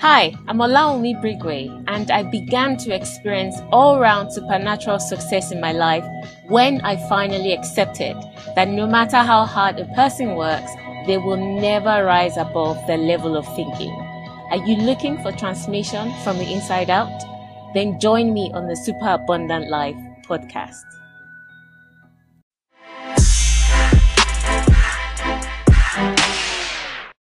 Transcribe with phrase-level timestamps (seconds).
[0.00, 5.72] Hi, I'm Olaomi Brigwe, and I began to experience all round supernatural success in my
[5.72, 6.04] life
[6.46, 8.16] when I finally accepted
[8.54, 10.70] that no matter how hard a person works,
[11.08, 13.90] they will never rise above their level of thinking.
[14.52, 17.10] Are you looking for transformation from the inside out?
[17.74, 20.97] Then join me on the Super Abundant Life podcast.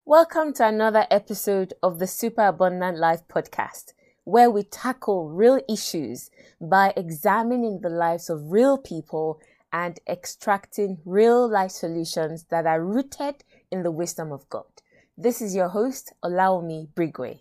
[0.07, 3.95] Welcome to another episode of the Super Abundant Life podcast,
[4.25, 9.41] where we tackle real issues by examining the lives of real people
[9.73, 14.66] and extracting real life solutions that are rooted in the wisdom of God.
[15.16, 17.38] This is your host, Olaomi Brigwe.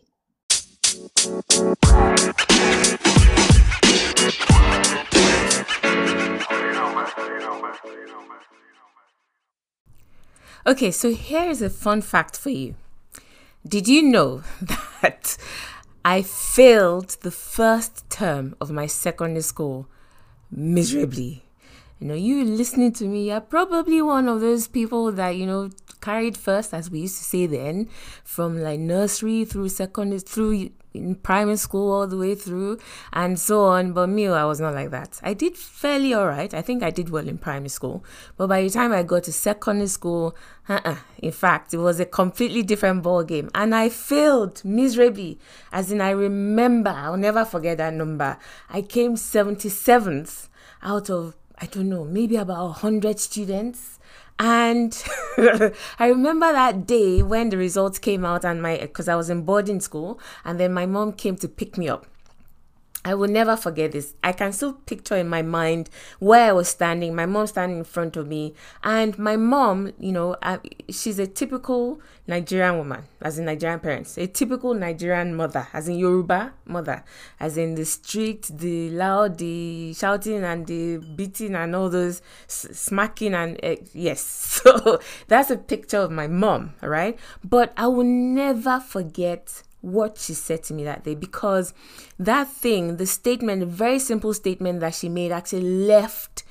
[10.65, 12.75] Okay, so here is a fun fact for you.
[13.67, 14.43] Did you know
[15.01, 15.35] that
[16.05, 19.89] I failed the first term of my secondary school
[20.49, 21.43] miserably?
[21.99, 25.69] You know, you listening to me, you're probably one of those people that, you know,
[25.99, 27.89] carried first, as we used to say then,
[28.23, 32.79] from like nursery through secondary, through in primary school all the way through
[33.11, 33.93] and so on.
[33.93, 35.19] But me, I was not like that.
[35.23, 36.53] I did fairly all right.
[36.53, 38.03] I think I did well in primary school.
[38.37, 40.35] But by the time I got to secondary school,
[40.69, 43.49] uh-uh, in fact, it was a completely different ball game.
[43.53, 45.39] And I failed miserably.
[45.71, 48.37] As in, I remember, I'll never forget that number.
[48.69, 50.49] I came 77th
[50.81, 53.92] out of, I don't know, maybe about 100 students
[54.39, 55.03] and
[55.37, 59.43] I remember that day when the results came out, and my because I was in
[59.43, 62.07] boarding school, and then my mom came to pick me up.
[63.05, 64.13] I will never forget this.
[64.23, 67.83] I can still picture in my mind where I was standing, my mom standing in
[67.83, 68.53] front of me.
[68.83, 70.37] And my mom, you know,
[70.89, 75.95] she's a typical Nigerian woman, as in Nigerian parents, a typical Nigerian mother, as in
[75.97, 77.03] Yoruba mother,
[77.41, 83.33] as in the strict, the loud, the shouting and the beating and all those smacking
[83.33, 84.21] and uh, yes.
[84.63, 87.19] So that's a picture of my mom, right?
[87.43, 91.73] But I will never forget what she said to me that day because
[92.17, 96.43] that thing, the statement, a very simple statement that she made, actually left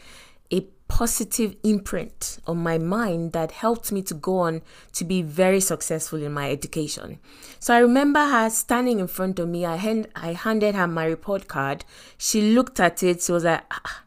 [0.50, 4.60] a positive imprint on my mind that helped me to go on
[4.92, 7.18] to be very successful in my education.
[7.58, 9.64] So I remember her standing in front of me.
[9.64, 11.86] I, hand, I handed her my report card.
[12.18, 13.22] She looked at it.
[13.22, 14.02] She was like, ah.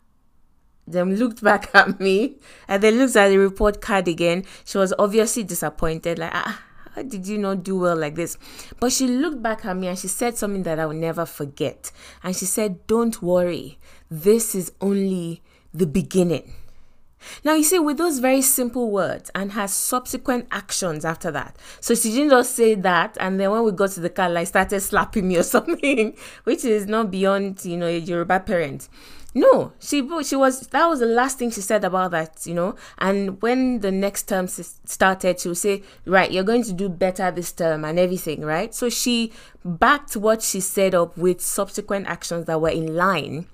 [0.85, 2.35] then looked back at me
[2.67, 4.43] and then looked at the report card again.
[4.65, 6.61] She was obviously disappointed, like, ah
[6.95, 8.37] how did you not do well like this?
[8.79, 11.91] But she looked back at me and she said something that I will never forget.
[12.23, 13.77] And she said, Don't worry,
[14.09, 15.41] this is only
[15.73, 16.53] the beginning.
[17.43, 21.57] Now, you see, with those very simple words and her subsequent actions after that.
[21.81, 24.47] So she didn't just say that, and then when we got to the car, like
[24.47, 28.87] started slapping me or something, which is not beyond, you know, a Yoruba parent.
[29.37, 32.75] No, she she was that was the last thing she said about that, you know.
[32.97, 37.29] And when the next term started, she would say, "Right, you're going to do better
[37.31, 39.33] this term and everything, right?" So she
[39.65, 43.47] backed what she said up with subsequent actions that were in line.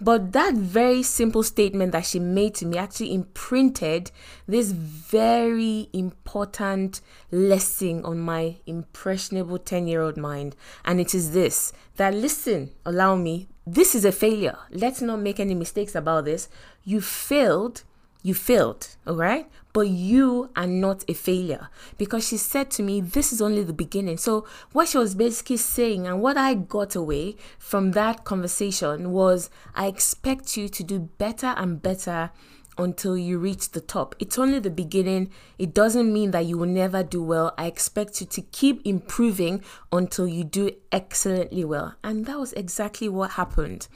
[0.00, 4.10] But that very simple statement that she made to me actually imprinted
[4.46, 7.00] this very important
[7.32, 10.56] lesson on my impressionable 10 year old mind.
[10.84, 14.56] And it is this that listen, allow me, this is a failure.
[14.70, 16.48] Let's not make any mistakes about this.
[16.84, 17.84] You failed.
[18.22, 19.48] You failed, all right?
[19.72, 21.68] But you are not a failure
[21.98, 24.16] because she said to me, This is only the beginning.
[24.16, 29.50] So, what she was basically saying, and what I got away from that conversation was,
[29.74, 32.30] I expect you to do better and better
[32.78, 34.14] until you reach the top.
[34.18, 35.30] It's only the beginning.
[35.58, 37.52] It doesn't mean that you will never do well.
[37.58, 39.62] I expect you to keep improving
[39.92, 41.96] until you do excellently well.
[42.02, 43.88] And that was exactly what happened.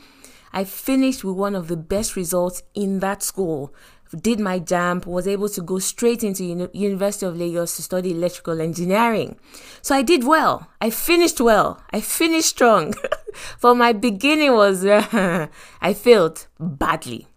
[0.53, 3.73] I finished with one of the best results in that school.
[4.15, 8.11] Did my JAMB, was able to go straight into Uni- University of Lagos to study
[8.11, 9.37] electrical engineering.
[9.81, 10.69] So I did well.
[10.83, 11.83] I finished well.
[11.91, 12.93] I finished strong.
[13.59, 17.32] For my beginning was I failed badly.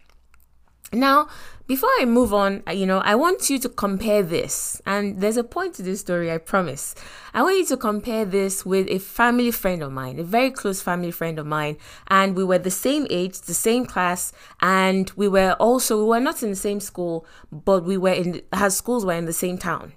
[0.96, 1.28] Now,
[1.66, 4.80] before I move on, uh, you know, I want you to compare this.
[4.86, 6.94] And there's a point to this story, I promise.
[7.34, 10.80] I want you to compare this with a family friend of mine, a very close
[10.80, 11.76] family friend of mine.
[12.08, 14.32] And we were the same age, the same class,
[14.62, 18.40] and we were also, we were not in the same school, but we were in,
[18.54, 19.92] her schools were in the same town.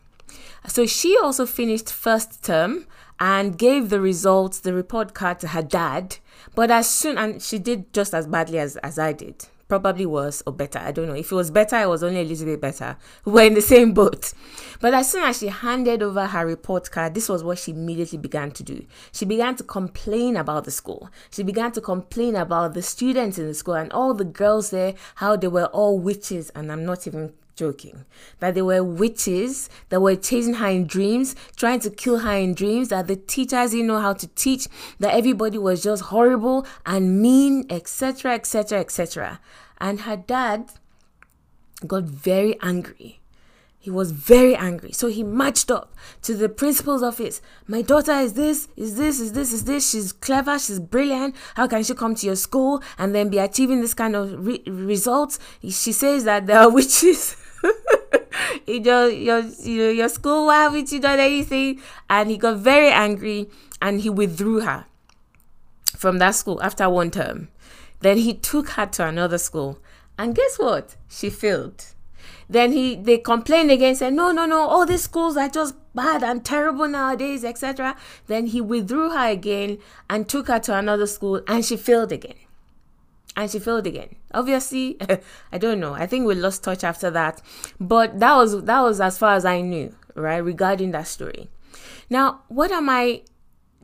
[0.68, 2.88] So she also finished first term
[3.22, 6.18] and gave the results, the report card to her dad.
[6.56, 10.44] But as soon, and she did just as badly as, as I did probably worse
[10.46, 10.80] or better.
[10.80, 11.14] I don't know.
[11.14, 12.98] If it was better, it was only a little bit better.
[13.24, 14.34] We're in the same boat.
[14.82, 18.18] But as soon as she handed over her report card, this was what she immediately
[18.18, 18.86] began to do.
[19.14, 21.10] She began to complain about the school.
[21.32, 24.96] She began to complain about the students in the school and all the girls there,
[25.16, 26.50] how they were all witches.
[26.50, 28.06] And I'm not even joking.
[28.40, 32.56] That they were witches that were chasing her in dreams, trying to kill her in
[32.56, 34.68] dreams, that the teachers didn't know how to teach,
[35.00, 39.40] that everybody was just horrible and mean, etc., etc., etc.
[39.80, 40.72] And her dad
[41.86, 43.20] got very angry.
[43.82, 44.92] He was very angry.
[44.92, 47.42] So he marched up to the principal's office.
[47.66, 49.90] My daughter is this, is this, is this, is this.
[49.90, 51.34] She's clever, she's brilliant.
[51.56, 54.62] How can she come to your school and then be achieving this kind of re-
[54.68, 55.40] results?
[55.62, 57.38] She says that there are witches.
[58.68, 61.82] in your, your, your, your school, why haven't you done anything?
[62.10, 63.50] And he got very angry
[63.82, 64.86] and he withdrew her
[65.96, 67.50] from that school after one term.
[68.02, 69.80] Then he took her to another school.
[70.18, 70.96] And guess what?
[71.10, 71.86] She failed.
[72.50, 76.24] Then he they complained again, said, No, no, no, all these schools are just bad
[76.24, 77.96] and terrible nowadays, etc.
[78.28, 79.78] Then he withdrew her again
[80.10, 82.36] and took her to another school and she failed again
[83.40, 84.16] and she failed again.
[84.34, 84.98] Obviously,
[85.52, 85.94] I don't know.
[85.94, 87.42] I think we lost touch after that.
[87.80, 91.50] But that was that was as far as I knew, right, regarding that story.
[92.10, 93.22] Now, what am I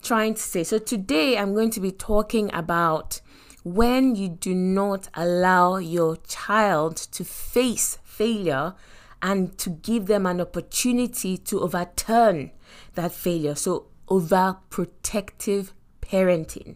[0.02, 0.66] trying to say?
[0.66, 3.22] So today I'm going to be talking about
[3.63, 8.75] when you do not allow your child to face failure
[9.22, 12.51] and to give them an opportunity to overturn
[12.96, 13.56] that failure.
[13.56, 16.75] So overprotective parenting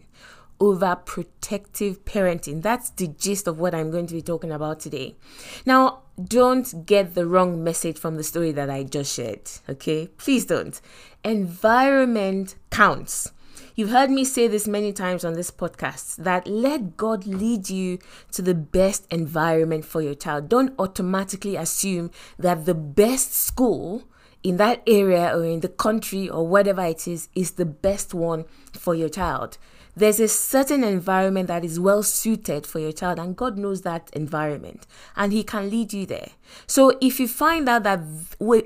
[0.60, 2.62] overprotective parenting.
[2.62, 5.16] That's the gist of what I'm going to be talking about today.
[5.64, 10.08] Now, don't get the wrong message from the story that I just shared, okay?
[10.18, 10.78] Please don't.
[11.24, 13.32] Environment counts.
[13.74, 17.98] You've heard me say this many times on this podcast that let God lead you
[18.32, 20.50] to the best environment for your child.
[20.50, 24.04] Don't automatically assume that the best school
[24.42, 28.44] in that area or in the country or whatever it is is the best one
[28.72, 29.56] for your child
[29.96, 34.10] there's a certain environment that is well suited for your child, and God knows that
[34.12, 36.30] environment, and He can lead you there.
[36.66, 38.00] So, if you find out that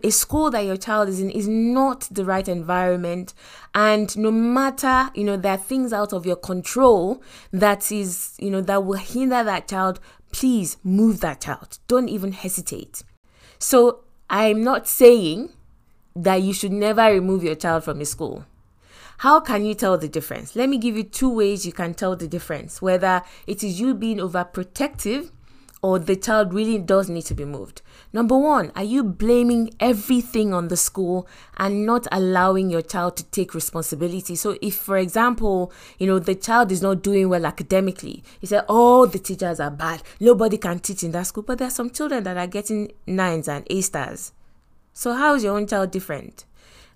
[0.03, 3.35] a school that your child is in is not the right environment,
[3.75, 7.23] and no matter you know there are things out of your control
[7.53, 10.01] that is you know that will hinder that child,
[10.33, 11.79] please move that child.
[11.89, 13.03] Don't even hesitate.
[13.59, 15.51] So, I'm not saying
[16.17, 18.45] that you should never remove your child from a school.
[19.19, 20.57] How can you tell the difference?
[20.57, 23.95] Let me give you two ways you can tell the difference whether it is you
[23.95, 25.31] being overprotective
[25.85, 27.83] or the child really does need to be moved.
[28.11, 31.29] Number one, are you blaming everything on the school
[31.59, 34.35] and not allowing your child to take responsibility?
[34.35, 38.61] So, if, for example, you know, the child is not doing well academically, you say,
[38.67, 41.91] all the teachers are bad, nobody can teach in that school, but there are some
[41.91, 44.33] children that are getting nines and A stars.
[44.95, 46.47] So, how is your own child different?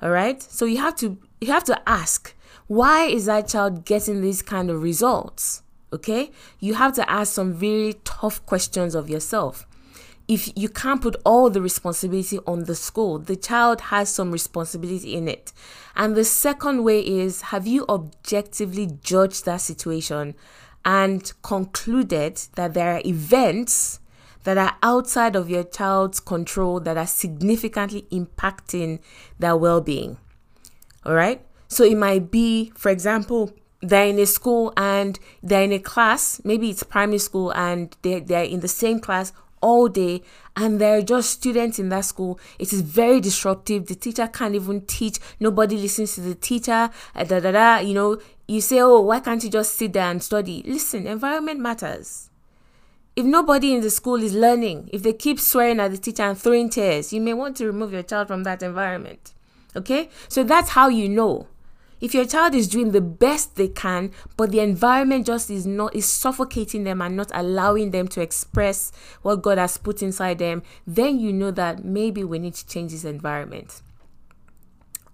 [0.00, 0.42] All right.
[0.42, 2.34] So, you have to you have to ask
[2.68, 5.62] why is that child getting these kind of results?
[5.92, 6.30] Okay?
[6.60, 9.66] You have to ask some very tough questions of yourself.
[10.28, 15.14] If you can't put all the responsibility on the school the child has some responsibility
[15.14, 15.54] in it.
[15.96, 20.34] And the second way is have you objectively judged that situation
[20.84, 24.00] and concluded that there are events
[24.44, 29.00] that are outside of your child's control that are significantly impacting
[29.38, 30.18] their well-being
[31.08, 31.40] all right.
[31.68, 36.40] So it might be, for example, they're in a school and they're in a class,
[36.44, 40.22] maybe it's primary school and they're, they're in the same class all day
[40.56, 42.38] and they're just students in that school.
[42.58, 43.86] It is very disruptive.
[43.86, 45.18] The teacher can't even teach.
[45.40, 46.90] Nobody listens to the teacher.
[47.14, 47.78] Uh, da, da, da.
[47.78, 50.62] You know, you say, oh, why can't you just sit there and study?
[50.66, 52.27] Listen, environment matters.
[53.18, 56.38] If nobody in the school is learning, if they keep swearing at the teacher and
[56.38, 59.34] throwing tears, you may want to remove your child from that environment.
[59.74, 60.08] Okay?
[60.28, 61.48] So that's how you know.
[62.00, 65.96] If your child is doing the best they can, but the environment just is not
[65.96, 70.62] is suffocating them and not allowing them to express what God has put inside them,
[70.86, 73.82] then you know that maybe we need to change this environment.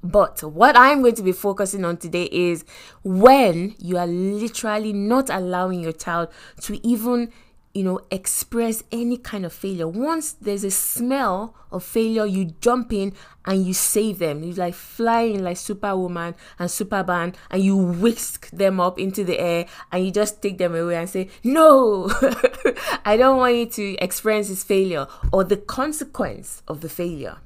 [0.03, 2.67] But what I'm going to be focusing on today is
[3.03, 6.29] when you are literally not allowing your child
[6.61, 7.33] to even
[7.75, 9.89] you know, express any kind of failure.
[9.89, 13.13] Once there's a smell of failure, you jump in
[13.45, 14.45] and you save them.
[14.45, 19.67] You like flying like Superwoman and Superman and you whisk them up into the air
[19.91, 22.09] and you just take them away and say, No,
[23.05, 27.39] I don't want you to experience this failure or the consequence of the failure.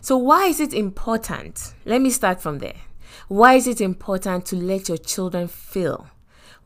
[0.00, 1.74] So, why is it important?
[1.84, 2.76] Let me start from there.
[3.28, 6.08] Why is it important to let your children fail?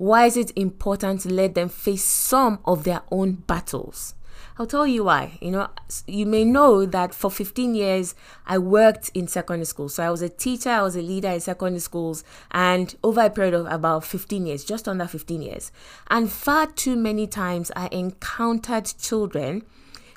[0.00, 4.14] Why is it important to let them face some of their own battles?
[4.58, 5.36] I'll tell you why.
[5.42, 5.68] You know,
[6.06, 8.14] you may know that for 15 years
[8.46, 9.90] I worked in secondary school.
[9.90, 13.28] So I was a teacher, I was a leader in secondary schools, and over a
[13.28, 15.70] period of about 15 years, just under 15 years.
[16.08, 19.66] And far too many times I encountered children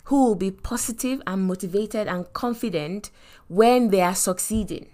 [0.06, 3.12] who will be positive and motivated and confident
[3.50, 4.88] when they are succeeding.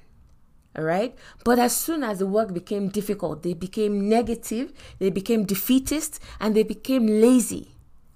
[0.76, 1.16] All right.
[1.44, 6.56] But as soon as the work became difficult, they became negative, they became defeatist, and
[6.56, 7.70] they became lazy.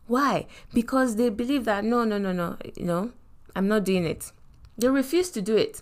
[0.07, 0.47] Why?
[0.73, 3.11] Because they believe that no, no, no, no, you know,
[3.55, 4.31] I'm not doing it.
[4.77, 5.81] They refuse to do it.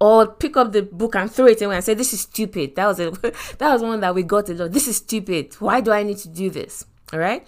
[0.00, 2.76] Or pick up the book and throw it away and say, This is stupid.
[2.76, 3.10] That was a
[3.58, 4.72] that was one that we got a lot.
[4.72, 5.54] This is stupid.
[5.54, 6.86] Why do I need to do this?
[7.12, 7.46] All right.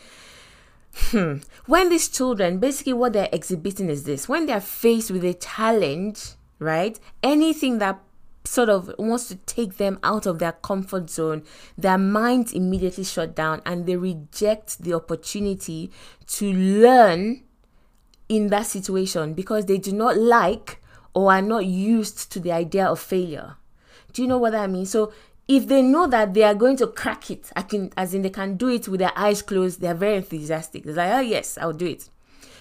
[0.93, 1.37] Hmm.
[1.67, 6.33] When these children, basically what they're exhibiting is this when they're faced with a challenge,
[6.61, 7.01] right?
[7.23, 8.01] Anything that
[8.45, 11.43] sort of wants to take them out of their comfort zone,
[11.77, 15.91] their minds immediately shut down and they reject the opportunity
[16.27, 17.43] to learn
[18.29, 20.81] in that situation because they do not like
[21.15, 23.57] or are not used to the idea of failure.
[24.13, 24.87] Do you know what I mean?
[24.87, 25.13] So
[25.49, 28.31] if they know that they are going to crack it, I can as in they
[28.31, 30.85] can do it with their eyes closed, they're very enthusiastic.
[30.85, 32.09] They're like, oh yes, I'll do it.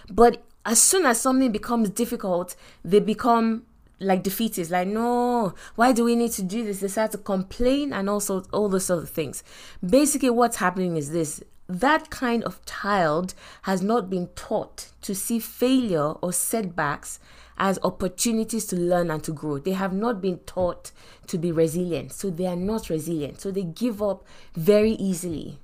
[0.09, 3.63] But as soon as something becomes difficult, they become
[3.99, 6.79] like defeatist, like, no, why do we need to do this?
[6.79, 9.43] They start to complain and also all those sort of things.
[9.85, 15.37] Basically, what's happening is this that kind of child has not been taught to see
[15.37, 17.19] failure or setbacks
[17.59, 19.59] as opportunities to learn and to grow.
[19.59, 20.91] They have not been taught
[21.27, 23.41] to be resilient, so they are not resilient.
[23.41, 24.25] So they give up
[24.55, 25.59] very easily.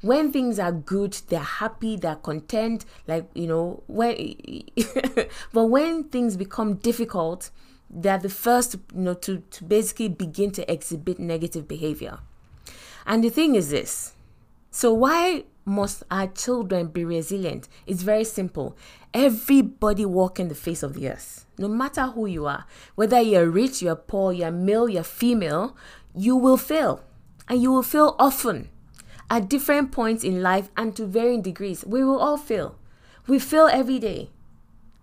[0.00, 4.16] When things are good, they're happy, they're content, like you know, when
[5.52, 7.50] but when things become difficult,
[7.92, 12.18] they're the first you know to, to basically begin to exhibit negative behavior.
[13.06, 14.14] And the thing is this.
[14.70, 17.68] So why must our children be resilient?
[17.86, 18.76] It's very simple.
[19.12, 21.44] Everybody walking the face of the earth.
[21.58, 25.76] No matter who you are whether you're rich you're poor you're male you're female
[26.14, 27.04] you will fail.
[27.48, 28.70] And you will fail often.
[29.28, 32.76] At different points in life and to varying degrees we will all fail.
[33.26, 34.30] We fail every day.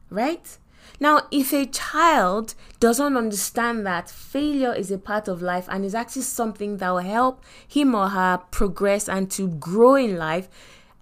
[0.10, 0.58] Right
[1.02, 5.96] now, if a child doesn't understand that failure is a part of life and is
[5.96, 10.50] actually something that will help him or her progress and to grow in life,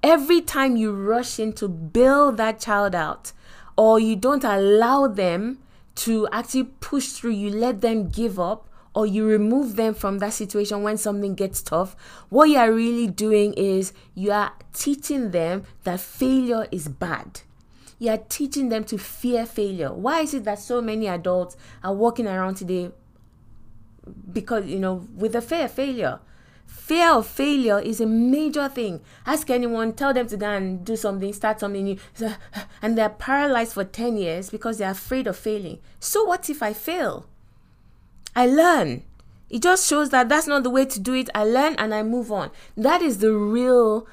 [0.03, 3.31] every time you rush in to bail that child out
[3.75, 5.57] or you don't allow them
[5.95, 10.33] to actually push through, you let them give up or you remove them from that
[10.33, 11.95] situation when something gets tough,
[12.29, 17.41] what you are really doing is you are teaching them that failure is bad
[17.99, 19.91] you are teaching them to fear failure.
[19.91, 22.91] Why is it that so many adults are walking around today
[24.31, 26.19] because, you know, with a fear of failure?
[26.65, 29.01] Fear of failure is a major thing.
[29.25, 31.97] Ask anyone, tell them to go and do something, start something new,
[32.81, 35.79] and they're paralyzed for 10 years because they're afraid of failing.
[35.99, 37.25] So, what if I fail?
[38.35, 39.03] I learn.
[39.49, 41.29] It just shows that that's not the way to do it.
[41.33, 42.51] I learn and I move on.
[42.75, 44.05] That is the real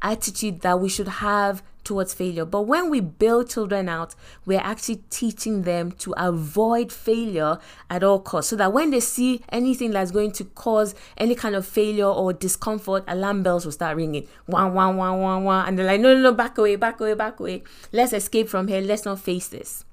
[0.00, 2.44] attitude that we should have towards failure.
[2.44, 4.14] But when we build children out,
[4.44, 9.42] we're actually teaching them to avoid failure at all costs so that when they see
[9.48, 13.96] anything that's going to cause any kind of failure or discomfort, alarm bells will start
[13.96, 14.26] ringing.
[14.44, 15.66] One, one, one, one, one.
[15.66, 17.62] And they're like, no, no, no, back away, back away, back away.
[17.92, 18.80] Let's escape from here.
[18.80, 19.84] Let's not face this.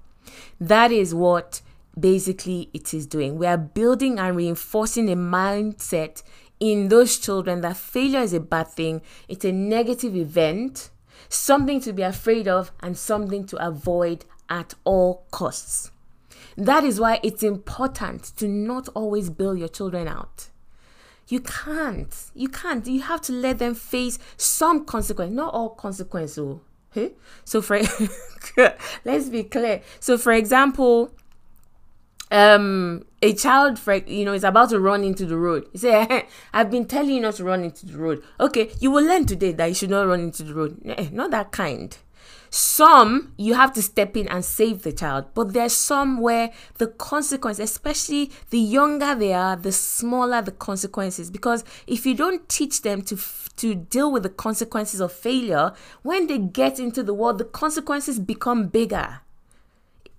[0.60, 1.62] That is what
[1.98, 3.38] basically it is doing.
[3.38, 6.24] We are building and reinforcing a mindset
[6.60, 10.90] in those children that failure is a bad thing, it's a negative event
[11.34, 15.92] something to be afraid of, and something to avoid at all costs.
[16.56, 20.50] That is why it's important to not always bail your children out.
[21.28, 22.14] You can't.
[22.36, 22.86] You can't.
[22.86, 26.38] You have to let them face some consequence, not all consequences.
[26.38, 26.62] Oh.
[26.92, 27.14] Hey?
[27.44, 27.80] So for
[29.06, 29.82] let's be clear.
[30.00, 31.12] So for example,
[32.32, 35.68] um a child you know is about to run into the road.
[35.74, 38.24] You say i've been telling you not to run into the road.
[38.40, 40.82] Okay you will learn today that you should not run into the road.
[40.86, 41.98] Eh, not that kind.
[42.50, 46.88] Some you have to step in and save the child but there's some where the
[46.88, 51.32] consequence especially the younger they are the smaller the consequences.
[51.32, 53.18] Because if you don't teach them to
[53.58, 58.20] to deal with the consequences of failure when they get into the world the consequences
[58.20, 59.20] become bigger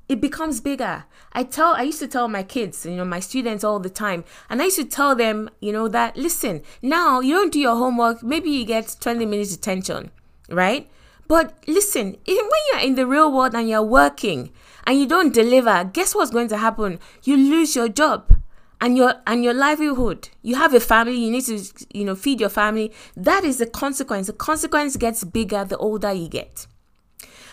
[0.08, 1.04] it becomes bigger.
[1.32, 4.24] I tell I used to tell my kids, you know, my students all the time,
[4.48, 7.76] and I used to tell them, you know, that listen, now you don't do your
[7.76, 10.10] homework, maybe you get 20 minutes detention,
[10.48, 10.88] right?
[11.26, 14.50] But listen, even when you're in the real world and you're working
[14.86, 16.98] and you don't deliver, guess what's going to happen?
[17.22, 18.34] You lose your job.
[18.80, 21.62] and your and your livelihood you have a family you need to
[21.94, 26.12] you know feed your family that is the consequence the consequence gets bigger the older
[26.12, 26.66] you get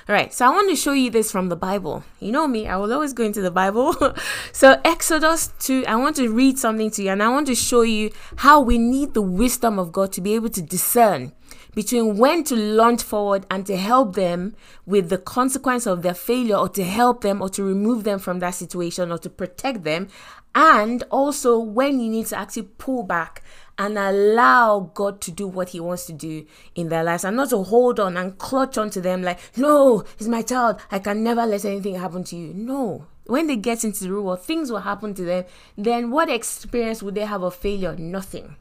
[0.10, 2.04] all right, so I want to show you this from the Bible.
[2.20, 3.96] You know me, I will always go into the Bible.
[4.52, 7.84] so, Exodus 2, I want to read something to you and I want to show
[7.84, 11.34] you how we need the wisdom of God to be able to discern
[11.76, 14.56] between when to launch forward and to help them
[14.86, 18.40] with the consequence of their failure or to help them or to remove them from
[18.40, 20.08] that situation or to protect them
[20.54, 23.42] and also when you need to actually pull back
[23.78, 27.50] and allow God to do what He wants to do in their lives and not
[27.50, 30.80] to hold on and clutch onto them like, no, it's my child.
[30.92, 32.54] I can never let anything happen to you.
[32.54, 33.06] No.
[33.26, 35.46] When they get into the real world, things will happen to them.
[35.78, 37.96] Then what experience would they have of failure?
[37.96, 38.56] Nothing.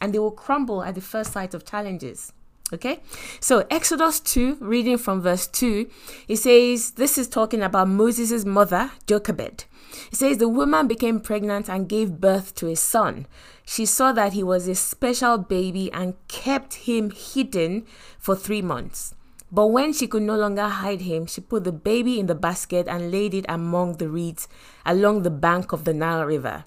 [0.00, 2.32] And they will crumble at the first sight of challenges.
[2.72, 3.00] Okay,
[3.40, 5.90] so Exodus 2, reading from verse 2,
[6.28, 9.64] it says, This is talking about Moses' mother, Jochebed.
[10.12, 13.26] It says, The woman became pregnant and gave birth to a son.
[13.70, 17.86] She saw that he was a special baby and kept him hidden
[18.18, 19.14] for three months.
[19.52, 22.88] But when she could no longer hide him, she put the baby in the basket
[22.88, 24.48] and laid it among the reeds
[24.84, 26.64] along the bank of the Nile River.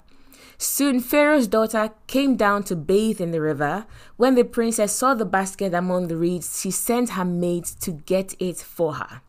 [0.56, 3.84] Soon Pharaoh's daughter came down to bathe in the river.
[4.16, 8.34] When the princess saw the basket among the reeds, she sent her maid to get
[8.40, 9.20] it for her.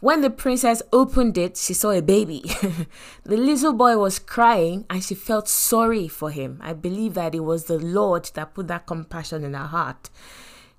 [0.00, 2.42] When the princess opened it, she saw a baby.
[3.24, 6.60] the little boy was crying and she felt sorry for him.
[6.62, 10.10] I believe that it was the Lord that put that compassion in her heart.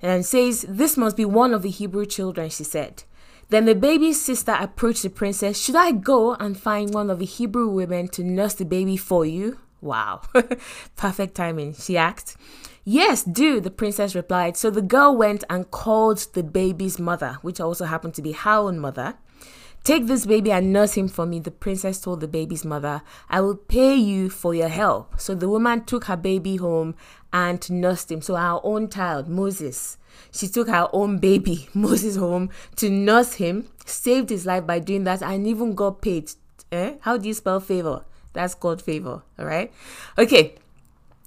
[0.02, 3.04] And says, This must be one of the Hebrew children, she said.
[3.50, 5.60] Then the baby's sister approached the princess.
[5.60, 9.26] Should I go and find one of the Hebrew women to nurse the baby for
[9.26, 9.60] you?
[9.82, 10.22] Wow.
[10.96, 12.38] Perfect timing, she asked.
[12.88, 14.56] Yes, do, the princess replied.
[14.56, 18.58] So the girl went and called the baby's mother, which also happened to be her
[18.58, 19.16] own mother.
[19.84, 23.02] Take this baby and nurse him for me, the princess told the baby's mother.
[23.28, 25.20] I will pay you for your help.
[25.20, 26.96] So the woman took her baby home
[27.34, 28.22] and nursed him.
[28.22, 29.98] So our own child, Moses,
[30.32, 35.06] she took her own baby, Moses, home to nurse him, saved his life by doing
[35.06, 36.32] that, and even got paid.
[36.72, 36.96] Eh?
[37.02, 38.06] How do you spell favor?
[38.34, 39.24] That's called favor.
[39.40, 39.72] All right.
[40.18, 40.56] Okay.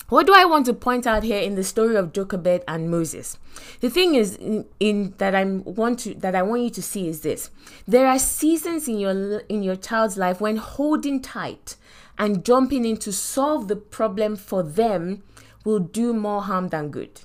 [0.09, 3.37] What do I want to point out here in the story of Jochebed and Moses?
[3.81, 7.09] The thing is in, in, that I want to that I want you to see
[7.09, 7.51] is this.
[7.87, 11.77] There are seasons in your in your child's life when holding tight
[12.17, 15.25] and jumping in to solve the problem for them
[15.67, 17.21] will do more harm than good.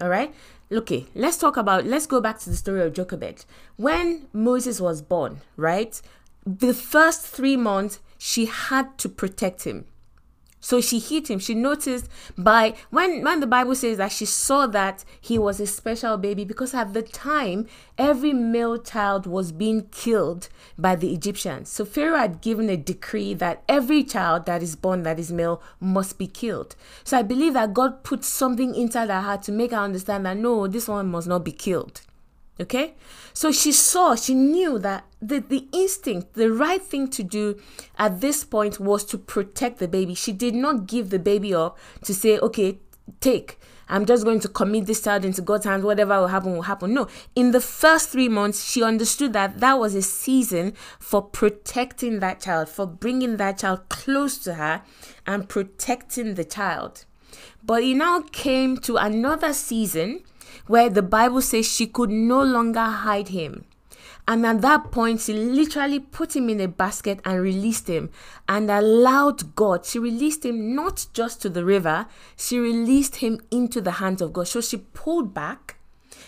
[0.00, 0.34] All right?
[0.72, 3.44] Okay, eh, let's talk about let's go back to the story of Jochebed.
[3.76, 6.02] When Moses was born, right?
[6.44, 9.84] The first 3 months she had to protect him.
[10.62, 11.40] So she hit him.
[11.40, 15.66] She noticed by when when the Bible says that she saw that he was a
[15.66, 17.66] special baby because at the time
[17.98, 20.48] every male child was being killed
[20.78, 21.68] by the Egyptians.
[21.68, 25.60] So Pharaoh had given a decree that every child that is born that is male
[25.80, 26.76] must be killed.
[27.02, 30.36] So I believe that God put something inside her heart to make her understand that
[30.36, 32.02] no, this one must not be killed.
[32.60, 32.94] Okay?
[33.32, 37.60] So she saw, she knew that the, the instinct, the right thing to do
[37.96, 40.14] at this point was to protect the baby.
[40.14, 42.78] She did not give the baby up to say, okay,
[43.20, 43.58] take.
[43.88, 45.84] I'm just going to commit this child into God's hands.
[45.84, 46.94] Whatever will happen, will happen.
[46.94, 47.08] No.
[47.36, 52.40] In the first three months, she understood that that was a season for protecting that
[52.40, 54.82] child, for bringing that child close to her
[55.26, 57.04] and protecting the child.
[57.62, 60.22] But it now came to another season
[60.66, 63.66] where the Bible says she could no longer hide him.
[64.28, 68.10] And at that point, she literally put him in a basket and released him
[68.48, 69.84] and allowed God.
[69.84, 72.06] She released him not just to the river,
[72.36, 74.46] she released him into the hands of God.
[74.46, 75.76] So she pulled back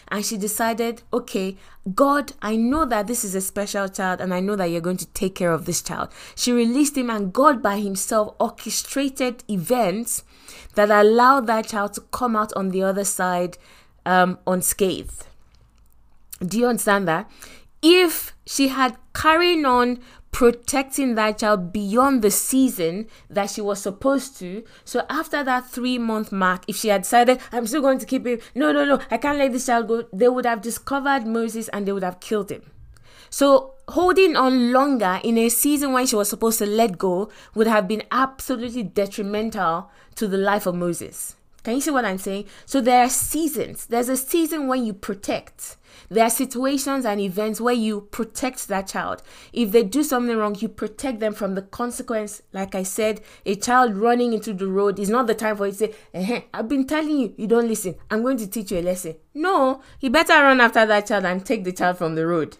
[0.09, 1.57] and she decided, okay,
[1.95, 4.97] God, I know that this is a special child and I know that you're going
[4.99, 6.09] to take care of this child.
[6.35, 10.25] She released him, and God by himself orchestrated events
[10.75, 13.57] that allowed that child to come out on the other side
[14.05, 15.27] um, unscathed.
[16.45, 17.31] Do you understand that?
[17.87, 20.01] If she had carried on
[20.35, 24.65] protecting that child beyond the season that she was supposed to.
[24.85, 28.27] So after that three month mark, if she had decided, I'm still going to keep
[28.27, 31.69] him, no, no, no, I can't let this child go, they would have discovered Moses
[31.69, 32.63] and they would have killed him.
[33.31, 37.69] So holding on longer in a season when she was supposed to let go would
[37.69, 41.37] have been absolutely detrimental to the life of Moses.
[41.65, 42.45] Can you see what I'm saying?
[42.67, 43.87] So there are seasons.
[43.87, 45.79] There's a season when you protect.
[46.11, 49.23] There are situations and events where you protect that child.
[49.53, 52.43] If they do something wrong, you protect them from the consequence.
[52.53, 55.73] Like I said, a child running into the road is not the time for you
[55.73, 57.95] to say, eh, I've been telling you, you don't listen.
[58.11, 59.17] I'm going to teach you a lesson.
[59.33, 62.59] No, you better run after that child and take the child from the road.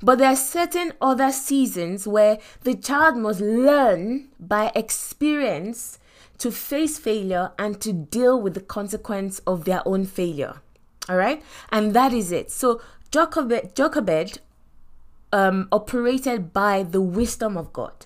[0.00, 5.98] But there are certain other seasons where the child must learn by experience
[6.44, 10.60] to face failure and to deal with the consequence of their own failure.
[11.08, 11.42] All right?
[11.72, 12.50] And that is it.
[12.50, 14.40] So Jochebed, Jochebed
[15.32, 18.04] um, operated by the wisdom of God.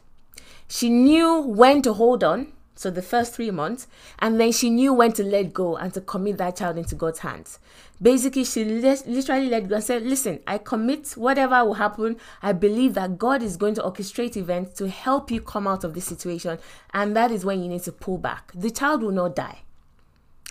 [0.68, 3.88] She knew when to hold on so the first three months,
[4.20, 7.18] and then she knew when to let go and to commit that child into God's
[7.18, 7.58] hands.
[8.00, 12.18] Basically, she literally let go and said, Listen, I commit whatever will happen.
[12.40, 15.94] I believe that God is going to orchestrate events to help you come out of
[15.94, 16.60] this situation.
[16.94, 18.52] And that is when you need to pull back.
[18.54, 19.62] The child will not die.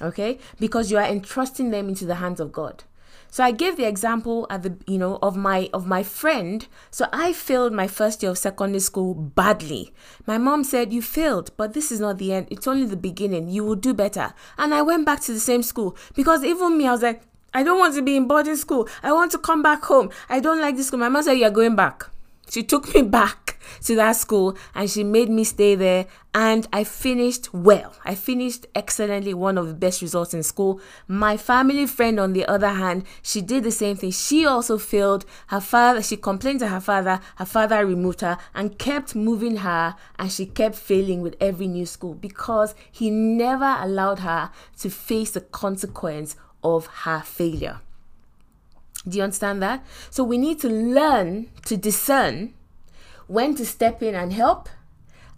[0.01, 0.37] Okay?
[0.59, 2.83] Because you are entrusting them into the hands of God.
[3.29, 6.67] So I gave the example at the you know of my of my friend.
[6.91, 9.93] So I failed my first year of secondary school badly.
[10.25, 12.47] My mom said you failed, but this is not the end.
[12.49, 13.49] It's only the beginning.
[13.49, 14.33] You will do better.
[14.57, 17.21] And I went back to the same school because even me I was like
[17.53, 18.87] I don't want to be in boarding school.
[19.01, 20.09] I want to come back home.
[20.29, 20.99] I don't like this school.
[20.99, 22.07] My mom said you're going back.
[22.49, 26.83] She took me back to that school and she made me stay there and I
[26.83, 27.93] finished well.
[28.05, 30.79] I finished excellently, one of the best results in school.
[31.07, 34.11] My family friend, on the other hand, she did the same thing.
[34.11, 35.25] She also failed.
[35.47, 37.19] Her father, she complained to her father.
[37.35, 41.85] Her father removed her and kept moving her and she kept failing with every new
[41.85, 47.81] school because he never allowed her to face the consequence of her failure.
[49.07, 49.85] Do you understand that?
[50.09, 52.53] So we need to learn to discern
[53.27, 54.69] when to step in and help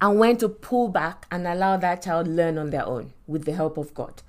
[0.02, 3.54] and when to pull back and allow that child learn on their own with the
[3.54, 4.22] help of God.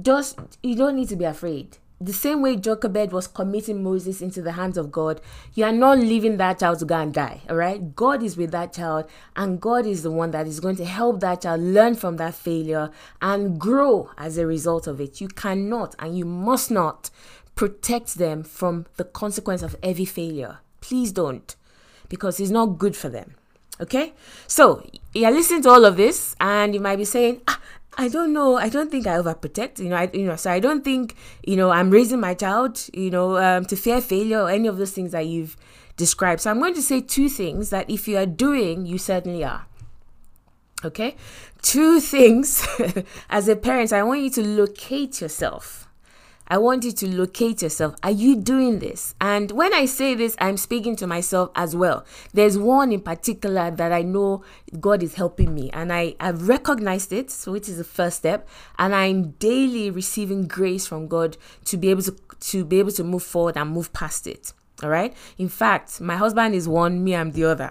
[0.00, 1.78] Just you don't need to be afraid.
[2.00, 5.20] The same way Jochebed was committing Moses into the hands of God,
[5.54, 7.42] you are not leaving that child to go and die.
[7.48, 10.74] All right, God is with that child, and God is the one that is going
[10.76, 12.90] to help that child learn from that failure
[13.22, 15.20] and grow as a result of it.
[15.20, 17.10] You cannot and you must not
[17.54, 20.58] protect them from the consequence of every failure.
[20.80, 21.54] Please don't,
[22.08, 23.34] because it's not good for them.
[23.80, 24.12] Okay?
[24.46, 27.60] So, you're listening to all of this, and you might be saying, ah,
[27.96, 28.56] I don't know.
[28.56, 29.78] I don't think I overprotect.
[29.78, 31.14] You know, I you know, so I don't think
[31.44, 34.78] you know I'm raising my child, you know, um, to fear failure or any of
[34.78, 35.56] those things that you've
[35.96, 36.40] described.
[36.40, 39.66] So I'm going to say two things that if you are doing, you certainly are.
[40.84, 41.16] Okay,
[41.62, 42.66] two things
[43.30, 43.92] as a parent.
[43.92, 45.88] I want you to locate yourself
[46.46, 47.94] I want you to locate yourself.
[48.02, 49.14] Are you doing this?
[49.20, 52.04] And when I say this, I'm speaking to myself as well.
[52.32, 54.44] There's one in particular that I know
[54.78, 58.48] God is helping me, and I have recognized it, so which is the first step.
[58.78, 63.04] And I'm daily receiving grace from God to be able to to be able to
[63.04, 64.52] move forward and move past it.
[64.82, 65.14] All right.
[65.38, 67.70] In fact, my husband is one, me, I'm the other.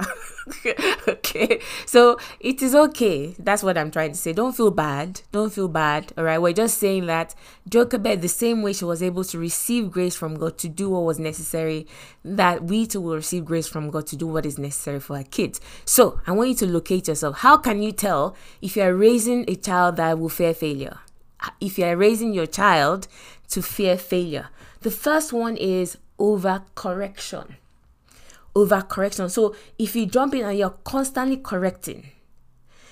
[1.08, 1.60] okay.
[1.86, 3.36] So it is okay.
[3.38, 4.32] That's what I'm trying to say.
[4.32, 5.20] Don't feel bad.
[5.34, 6.14] Don't feel bad.
[6.18, 6.38] All right.
[6.40, 7.36] We're just saying that
[7.68, 11.04] Jochebed, the same way she was able to receive grace from God to do what
[11.04, 11.88] was necessary,
[12.24, 15.24] that we too will receive grace from God to do what is necessary for our
[15.24, 15.60] kids.
[15.84, 17.40] So I want you to locate yourself.
[17.40, 21.00] How can you tell if you are raising a child that will fear failure?
[21.60, 23.10] If you are raising your child
[23.50, 24.48] to fear failure,
[24.82, 27.56] the first one is overcorrection.
[28.56, 29.30] Overcorrection.
[29.30, 32.12] So if you jump in and you're constantly correcting,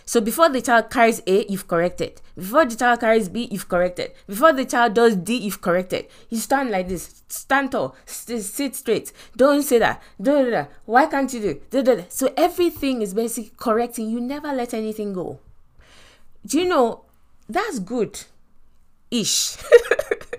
[0.03, 2.19] so before the child carries A, you've corrected.
[2.35, 4.11] Before the child carries B, you've corrected.
[4.27, 6.07] Before the child does D, you've corrected.
[6.29, 7.23] You stand like this.
[7.29, 7.95] Stand tall.
[8.05, 9.13] sit straight.
[9.37, 10.01] Don't say that.
[10.21, 10.69] Don't do that.
[10.83, 12.03] Why can't you do, do.
[12.09, 14.09] So everything is basically correcting.
[14.09, 15.39] You never let anything go.
[16.45, 17.05] Do you know
[17.47, 18.19] that's good?
[19.11, 19.57] Ish.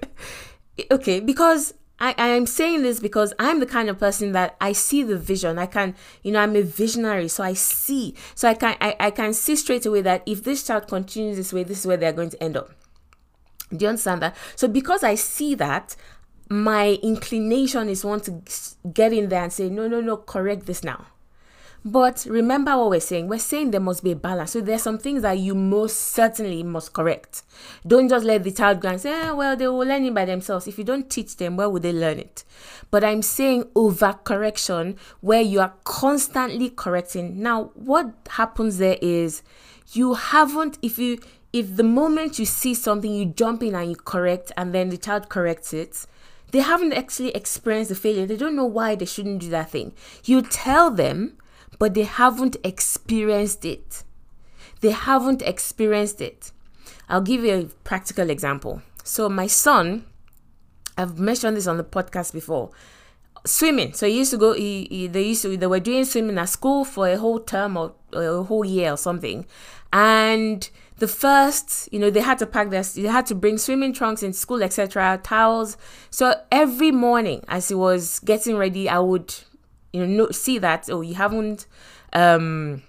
[0.90, 5.04] okay, because I, am saying this because I'm the kind of person that I see
[5.04, 5.56] the vision.
[5.56, 8.16] I can, you know, I'm a visionary, so I see.
[8.34, 11.52] So I can I, I can see straight away that if this child continues this
[11.52, 12.72] way, this is where they're going to end up.
[13.70, 14.36] Do you understand that?
[14.56, 15.94] So because I see that,
[16.48, 18.42] my inclination is want to
[18.92, 21.06] get in there and say, no, no, no, correct this now.
[21.84, 23.26] But remember what we're saying.
[23.26, 24.52] We're saying there must be a balance.
[24.52, 27.42] So there's some things that you most certainly must correct.
[27.84, 30.24] Don't just let the child go and say, eh, well, they will learn it by
[30.24, 30.68] themselves.
[30.68, 32.44] If you don't teach them, where would they learn it?
[32.92, 37.42] But I'm saying overcorrection where you are constantly correcting.
[37.42, 39.42] Now, what happens there is
[39.92, 41.18] you haven't, if you,
[41.52, 44.96] if the moment you see something, you jump in and you correct, and then the
[44.96, 46.06] child corrects it,
[46.52, 48.26] they haven't actually experienced the failure.
[48.26, 49.94] They don't know why they shouldn't do that thing.
[50.24, 51.38] You tell them,
[51.82, 54.04] but they haven't experienced it.
[54.82, 56.52] They haven't experienced it.
[57.08, 58.82] I'll give you a practical example.
[59.02, 60.04] So, my son,
[60.96, 62.70] I've mentioned this on the podcast before.
[63.44, 63.94] Swimming.
[63.94, 64.52] So he used to go.
[64.52, 65.56] He, he, they used to.
[65.56, 68.92] They were doing swimming at school for a whole term or, or a whole year
[68.92, 69.44] or something,
[69.92, 73.92] and the first, you know, they had to pack their, they had to bring swimming
[73.92, 75.76] trunks in school, etc., towels.
[76.10, 79.34] So every morning, as he was getting ready, I would
[79.92, 81.66] you know see that oh you haven't
[82.12, 82.82] um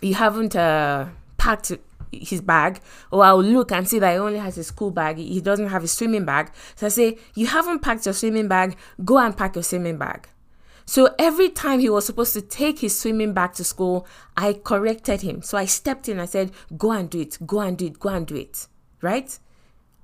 [0.00, 1.72] you haven't uh packed
[2.12, 5.16] his bag, or I'll look and see that he only has his school bag.
[5.16, 6.50] He doesn't have his swimming bag.
[6.74, 8.76] So I say, You haven't packed your swimming bag.
[9.04, 10.28] Go and pack your swimming bag.
[10.84, 15.20] So every time he was supposed to take his swimming bag to school, I corrected
[15.20, 15.42] him.
[15.42, 16.18] So I stepped in.
[16.18, 17.38] I said, Go and do it.
[17.46, 17.98] Go and do it.
[17.98, 18.66] Go and do it.
[19.02, 19.38] Right?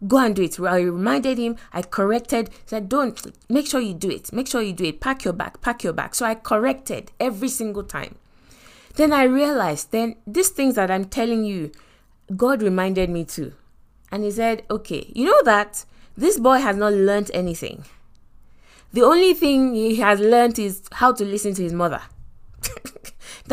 [0.07, 0.59] Go and do it.
[0.61, 4.33] I reminded him, I corrected, said, Don't make sure you do it.
[4.33, 5.01] Make sure you do it.
[5.01, 6.15] Pack your bag, pack your bag.
[6.15, 8.17] So I corrected every single time.
[8.97, 11.73] Then I realized, then these things that I'm telling you,
[12.37, 13.53] God reminded me too.
[14.11, 15.85] And He said, Okay, you know that
[16.17, 17.85] this boy has not learned anything.
[18.93, 22.01] The only thing he has learned is how to listen to his mother.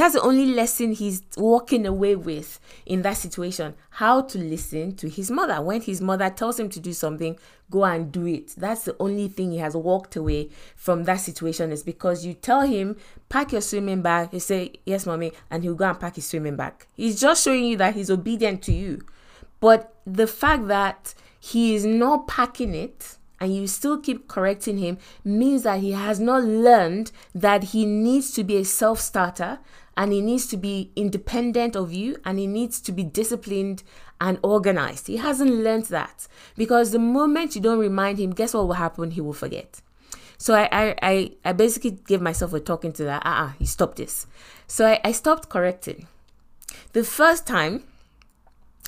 [0.01, 3.75] That's the only lesson he's walking away with in that situation.
[3.91, 5.61] How to listen to his mother.
[5.61, 7.37] When his mother tells him to do something,
[7.69, 8.55] go and do it.
[8.57, 12.61] That's the only thing he has walked away from that situation is because you tell
[12.61, 12.97] him,
[13.29, 14.29] pack your swimming bag.
[14.31, 16.87] He say, yes, mommy, and he'll go and pack his swimming bag.
[16.95, 19.05] He's just showing you that he's obedient to you.
[19.59, 24.99] But the fact that he is not packing it and you still keep correcting him
[25.23, 29.59] means that he has not learned that he needs to be a self starter
[29.97, 33.83] and he needs to be independent of you and he needs to be disciplined
[34.19, 35.07] and organized.
[35.07, 39.11] He hasn't learned that because the moment you don't remind him, guess what will happen?
[39.11, 39.81] He will forget.
[40.37, 43.21] So I, I, I, I basically gave myself a talking to that.
[43.25, 44.25] Ah, uh-uh, he stopped this.
[44.65, 46.07] So I, I stopped correcting.
[46.93, 47.83] The first time,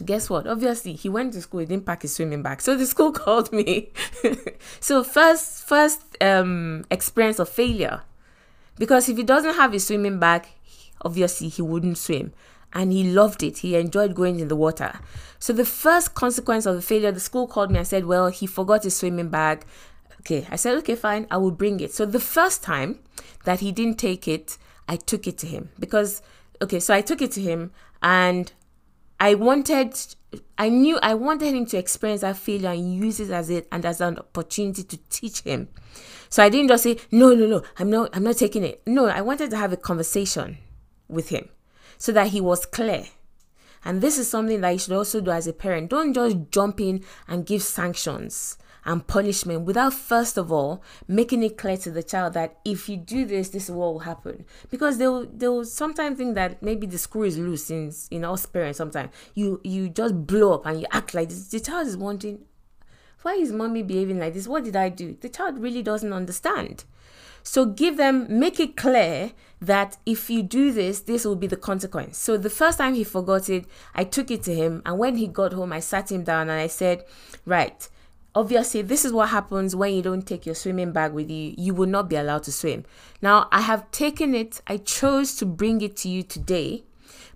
[0.03, 0.47] guess what?
[0.47, 1.59] Obviously, he went to school.
[1.59, 2.61] He didn't pack his swimming bag.
[2.61, 3.91] So the school called me.
[4.79, 8.01] so first, first um, experience of failure,
[8.77, 10.47] because if he doesn't have his swimming bag,
[11.03, 12.33] obviously he wouldn't swim
[12.73, 13.59] and he loved it.
[13.59, 14.99] He enjoyed going in the water.
[15.39, 18.47] So the first consequence of the failure, the school called me and said, "Well, he
[18.47, 19.65] forgot his swimming bag."
[20.21, 22.99] Okay, I said, "Okay, fine, I will bring it." So the first time
[23.45, 26.21] that he didn't take it, I took it to him because
[26.61, 28.51] okay, so I took it to him and
[29.19, 29.95] I wanted
[30.57, 33.85] I knew I wanted him to experience that failure and use it as it and
[33.85, 35.69] as an opportunity to teach him.
[36.29, 38.81] So I didn't just say, no, no, no, I'm not I'm not taking it.
[38.87, 40.57] No, I wanted to have a conversation
[41.13, 41.49] with him
[41.97, 43.05] so that he was clear.
[43.85, 45.89] And this is something that you should also do as a parent.
[45.89, 51.57] Don't just jump in and give sanctions and punishment without first of all making it
[51.57, 54.45] clear to the child that if you do this, this is what will happen.
[54.69, 58.77] Because they'll they'll sometimes think that maybe the screw is loose since in us parents
[58.77, 61.47] sometimes you you just blow up and you act like this.
[61.47, 62.39] The child is wondering,
[63.21, 64.47] why is mommy behaving like this?
[64.47, 65.17] What did I do?
[65.19, 66.83] The child really doesn't understand.
[67.43, 71.57] So give them, make it clear that if you do this, this will be the
[71.57, 72.17] consequence.
[72.17, 74.81] So the first time he forgot it, I took it to him.
[74.85, 77.05] And when he got home, I sat him down and I said,
[77.45, 77.87] Right,
[78.35, 81.53] obviously, this is what happens when you don't take your swimming bag with you.
[81.57, 82.85] You will not be allowed to swim.
[83.21, 86.83] Now, I have taken it, I chose to bring it to you today.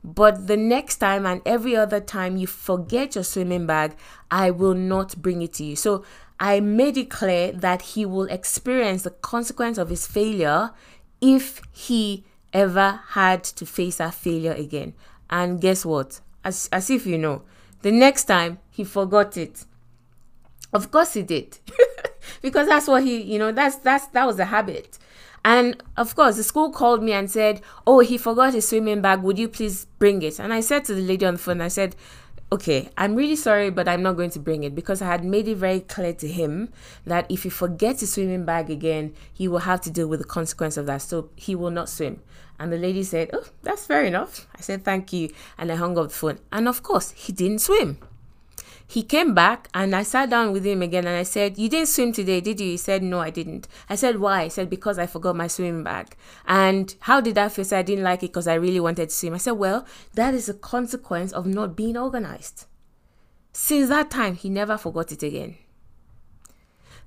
[0.04, 3.96] But the next time and every other time you forget your swimming bag,
[4.32, 5.76] I will not bring it to you.
[5.76, 6.06] So
[6.40, 10.72] I made it clear that he will experience the consequence of his failure
[11.20, 12.24] if he
[12.54, 14.94] ever had to face that failure again.
[15.30, 16.22] And guess what?
[16.44, 17.42] As, as if you know,
[17.82, 19.66] the next time he forgot it.
[20.74, 21.58] Of course he did.
[22.42, 24.98] because that's what he, you know, that's that's that was a habit.
[25.46, 29.22] And of course, the school called me and said, "Oh, he forgot his swimming bag.
[29.22, 31.70] Would you please bring it?" And I said to the lady on the phone, I
[31.70, 31.96] said,
[32.52, 35.48] okay, I'm really sorry, but I'm not going to bring it because I had made
[35.48, 36.70] it very clear to him
[37.06, 40.26] that if he forgets his swimming bag again, he will have to deal with the
[40.26, 41.02] consequence of that.
[41.02, 42.22] So he will not swim.
[42.60, 44.48] And the lady said, Oh, that's fair enough.
[44.56, 45.30] I said, Thank you.
[45.58, 46.40] And I hung up the phone.
[46.52, 48.00] And of course, he didn't swim.
[48.90, 51.90] He came back and I sat down with him again and I said, You didn't
[51.90, 52.68] swim today, did you?
[52.68, 53.68] He said, No, I didn't.
[53.90, 54.46] I said, Why?
[54.46, 56.16] He said, Because I forgot my swimming bag.
[56.48, 57.66] And how did that feel?
[57.74, 59.34] I didn't like it because I really wanted to swim.
[59.34, 62.66] I said, Well, that is a consequence of not being organized.
[63.52, 65.58] Since that time, he never forgot it again.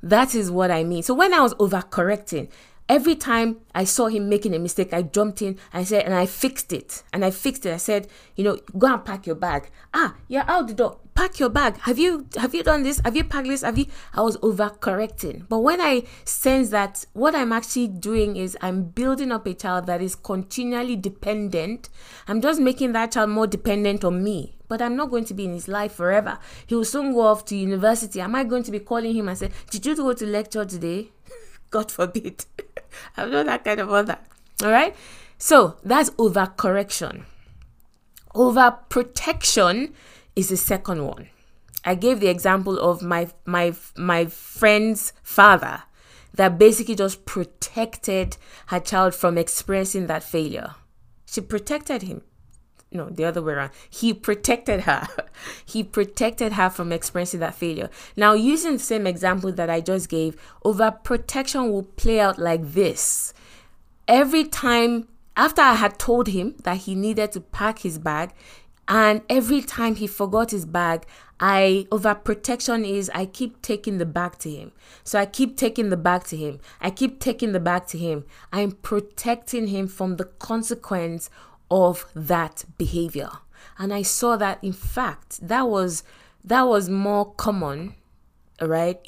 [0.03, 1.03] That is what I mean.
[1.03, 2.51] So when I was overcorrecting,
[2.89, 5.59] every time I saw him making a mistake, I jumped in.
[5.73, 7.05] I said, and I fixed it.
[7.13, 7.73] And I fixed it.
[7.73, 9.71] I said, you know, go and pack your bag.
[9.95, 10.99] Ah, you're out the door.
[11.15, 11.77] Pack your bag.
[11.81, 13.01] Have you have you done this?
[13.05, 13.63] Have you packed this?
[13.63, 13.87] Have you?
[14.15, 15.47] I was overcorrecting.
[15.49, 19.87] But when I sense that what I'm actually doing is I'm building up a child
[19.87, 21.89] that is continually dependent.
[22.29, 24.57] I'm just making that child more dependent on me.
[24.69, 26.39] But I'm not going to be in his life forever.
[26.67, 28.21] He will soon go off to university.
[28.21, 31.09] Am I going to be calling him and say, Did you go to lecture today?
[31.71, 32.45] God forbid.
[33.17, 34.19] I'm not that kind of mother.
[34.63, 34.95] All right.
[35.39, 37.25] So that's overcorrection.
[38.35, 39.93] Overprotection
[40.37, 41.29] is the second one.
[41.85, 45.83] I gave the example of my my my friend's father
[46.35, 50.75] that basically just protected her child from experiencing that failure.
[51.27, 52.23] She protected him.
[52.93, 53.71] no, the other way around.
[53.89, 55.07] He protected her.
[55.65, 57.89] he protected her from experiencing that failure.
[58.17, 63.33] Now, using the same example that I just gave, overprotection will play out like this.
[64.09, 68.33] Every time after I had told him that he needed to pack his bag,
[68.89, 71.07] and every time he forgot his bag,
[71.39, 74.73] I overprotection is I keep taking the bag to him.
[75.05, 76.61] So I keep taking the bag to him.
[76.81, 78.25] I keep taking the bag to him.
[78.53, 81.31] I'm protecting him from the consequence
[81.71, 83.31] of that behavior.
[83.79, 86.03] And I saw that in fact that was
[86.45, 87.95] that was more common,
[88.61, 88.99] right?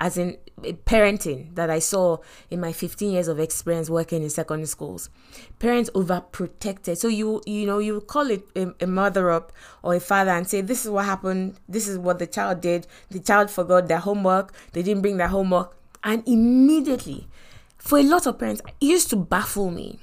[0.00, 2.18] As in parenting that I saw
[2.50, 5.10] in my 15 years of experience working in secondary schools.
[5.58, 6.96] Parents overprotected.
[6.96, 10.48] So you you know you call it a, a, mother up or a father and
[10.48, 11.60] say this is what happened.
[11.68, 12.86] This is what the child did.
[13.10, 14.54] The child forgot their homework.
[14.72, 17.28] They didn't bring their homework, and immediately,
[17.76, 19.98] for a lot of parents, it used to baffle me.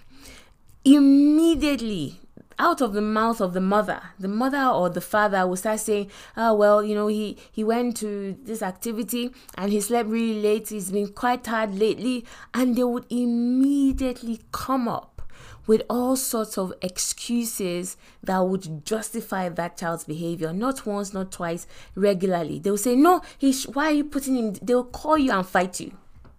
[0.85, 2.19] Immediately,
[2.59, 4.01] out of the mouth of the mother.
[4.19, 7.97] The mother or the father will start saying oh well you know he he went
[7.97, 10.69] to this activity and he slept really late.
[10.69, 12.25] He's been quite tired lately.
[12.53, 15.21] And they would immediately come up
[15.65, 20.51] with all sorts of excuses that would justify that child's behavior.
[20.51, 22.59] Not once not twice regularly.
[22.59, 25.45] They will say no he sh- why are you putting him they'll call you and
[25.47, 25.97] fight you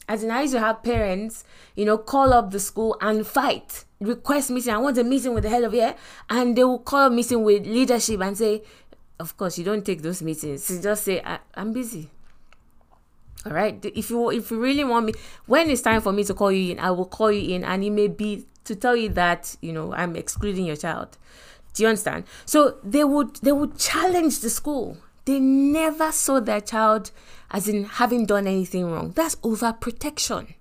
[0.09, 3.85] as in I used to have parents, you know, call up the school and fight,
[4.01, 4.73] request meeting.
[4.73, 5.95] I want a meeting with the head of here,
[6.29, 8.62] and they will call a meeting with leadership and say,
[9.19, 10.71] of course, you don't take those meetings.
[10.71, 12.11] You just say, I, am busy.
[13.47, 13.83] All right.
[13.85, 15.12] If you if you really want me,
[15.47, 17.85] when it's time for me to call you in, I will call you in, and
[17.85, 21.19] it may be to tell you that you know I'm excluding your child.
[21.75, 22.25] Do you understand?
[22.47, 24.97] So they would they would challenge the school.
[25.25, 27.11] They never saw their child
[27.51, 29.13] as in having done anything wrong.
[29.13, 30.55] That's overprotection.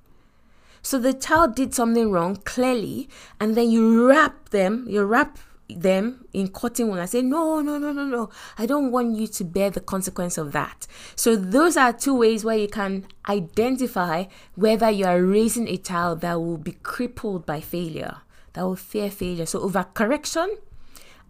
[0.82, 5.38] So the child did something wrong clearly, and then you wrap them, you wrap
[5.69, 8.30] them in cotton wool and say, No, no, no, no, no.
[8.58, 10.86] I don't want you to bear the consequence of that.
[11.15, 16.21] So those are two ways where you can identify whether you are raising a child
[16.21, 18.17] that will be crippled by failure,
[18.54, 19.45] that will fear failure.
[19.45, 20.49] So overcorrection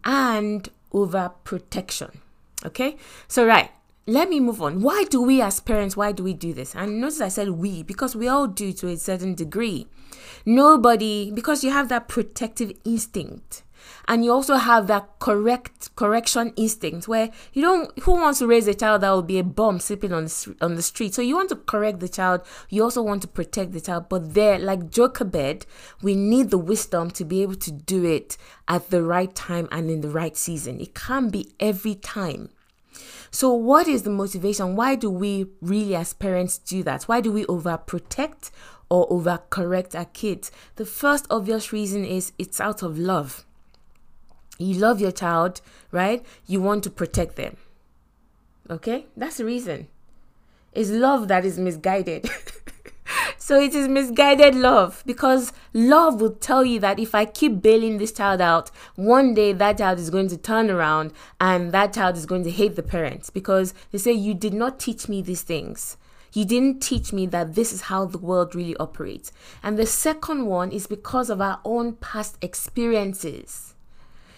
[0.03, 2.15] and overprotection.
[2.65, 2.97] Okay?
[3.27, 3.71] So right,
[4.05, 4.81] let me move on.
[4.81, 6.75] Why do we as parents, why do we do this?
[6.75, 9.87] And notice I said we, because we all do to a certain degree.
[10.45, 13.62] Nobody, because you have that protective instinct.
[14.07, 18.67] And you also have that correct correction instinct where you don't who wants to raise
[18.67, 21.35] a child that will be a bum sleeping on the, on the street so you
[21.35, 24.89] want to correct the child you also want to protect the child but there like
[24.89, 25.65] Jochebed
[26.01, 29.89] we need the wisdom to be able to do it at the right time and
[29.89, 32.49] in the right season it can't be every time
[33.31, 34.75] so, what is the motivation?
[34.75, 37.05] Why do we really, as parents, do that?
[37.05, 38.51] Why do we overprotect
[38.89, 40.51] or overcorrect our kids?
[40.75, 43.43] The first obvious reason is it's out of love.
[44.57, 45.61] You love your child,
[45.91, 46.25] right?
[46.45, 47.57] You want to protect them.
[48.69, 49.07] Okay?
[49.17, 49.87] That's the reason.
[50.71, 52.29] It's love that is misguided.
[53.45, 57.97] So it is misguided love because love will tell you that if I keep bailing
[57.97, 61.11] this child out, one day that child is going to turn around
[61.41, 64.79] and that child is going to hate the parents because they say, You did not
[64.79, 65.97] teach me these things.
[66.31, 69.33] You didn't teach me that this is how the world really operates.
[69.61, 73.72] And the second one is because of our own past experiences.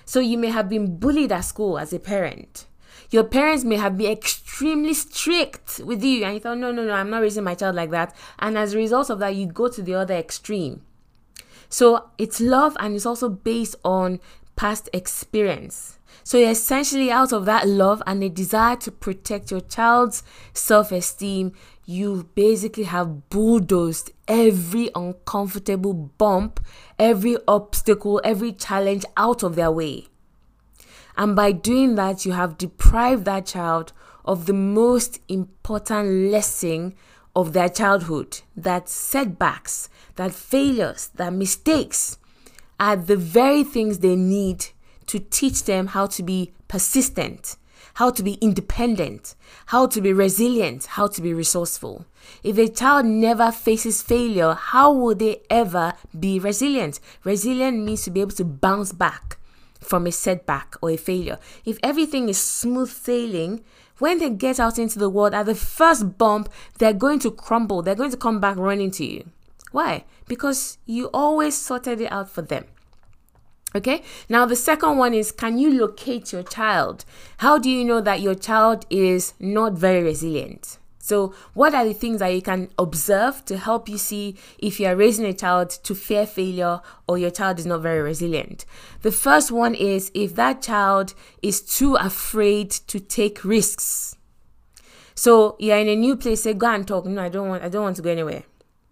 [0.05, 2.67] So you may have been bullied at school as a parent
[3.11, 6.93] your parents may have been extremely strict with you, and you thought, no, no, no,
[6.93, 8.15] I'm not raising my child like that.
[8.39, 10.81] And as a result of that, you go to the other extreme.
[11.69, 14.19] So it's love, and it's also based on
[14.55, 15.99] past experience.
[16.23, 20.91] So you're essentially, out of that love and a desire to protect your child's self
[20.91, 21.53] esteem,
[21.85, 26.59] you basically have bulldozed every uncomfortable bump,
[26.97, 30.07] every obstacle, every challenge out of their way.
[31.17, 33.93] And by doing that, you have deprived that child
[34.25, 36.95] of the most important lesson
[37.35, 42.17] of their childhood that setbacks, that failures, that mistakes
[42.79, 44.67] are the very things they need
[45.05, 47.57] to teach them how to be persistent,
[47.95, 49.35] how to be independent,
[49.67, 52.05] how to be resilient, how to be resourceful.
[52.43, 56.99] If a child never faces failure, how will they ever be resilient?
[57.23, 59.37] Resilient means to be able to bounce back
[59.79, 61.39] from a setback or a failure.
[61.63, 63.63] If everything is smooth sailing,
[63.99, 67.81] when they get out into the world at the first bump, they're going to crumble.
[67.81, 69.29] They're going to come back running to you.
[69.71, 70.03] Why?
[70.27, 72.65] Because you always sorted it out for them.
[73.75, 77.03] Okay, now the second one is can you locate your child?
[77.37, 80.77] How do you know that your child is not very resilient?
[80.97, 84.87] So, what are the things that you can observe to help you see if you
[84.87, 88.65] are raising a child to fear failure or your child is not very resilient?
[89.01, 91.13] The first one is if that child
[91.43, 94.15] is too afraid to take risks.
[95.13, 97.05] So, you're in a new place, say, go and talk.
[97.05, 98.43] No, I don't want I don't want to go anywhere.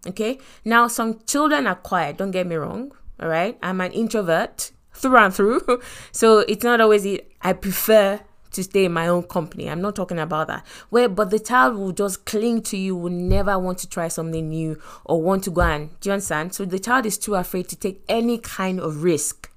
[0.05, 0.39] Okay?
[0.65, 2.91] Now, some children are quiet, don't get me wrong.
[3.23, 3.57] All right?
[3.63, 5.81] I'm an introvert through and through.
[6.11, 7.07] so, it's not always
[7.41, 8.19] I prefer
[8.51, 9.69] to stay in my own company.
[9.69, 10.67] I'm not talking about that.
[10.89, 14.49] Where but the child will just cling to you, will never want to try something
[14.49, 16.53] new or want to go and do you understand?
[16.53, 19.49] So the child is too afraid to take any kind of risk.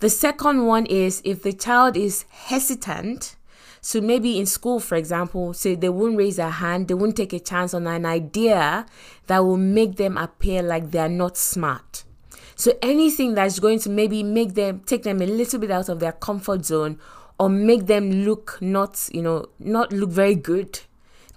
[0.00, 3.36] The second one is if the child is hesitant,
[3.80, 7.32] so maybe in school, for example, say they won't raise their hand, they won't take
[7.32, 8.86] a chance on an idea
[9.26, 12.03] that will make them appear like they're not smart.
[12.56, 16.00] So anything that's going to maybe make them take them a little bit out of
[16.00, 16.98] their comfort zone
[17.38, 20.80] or make them look not, you know, not look very good,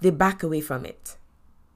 [0.00, 1.16] they back away from it.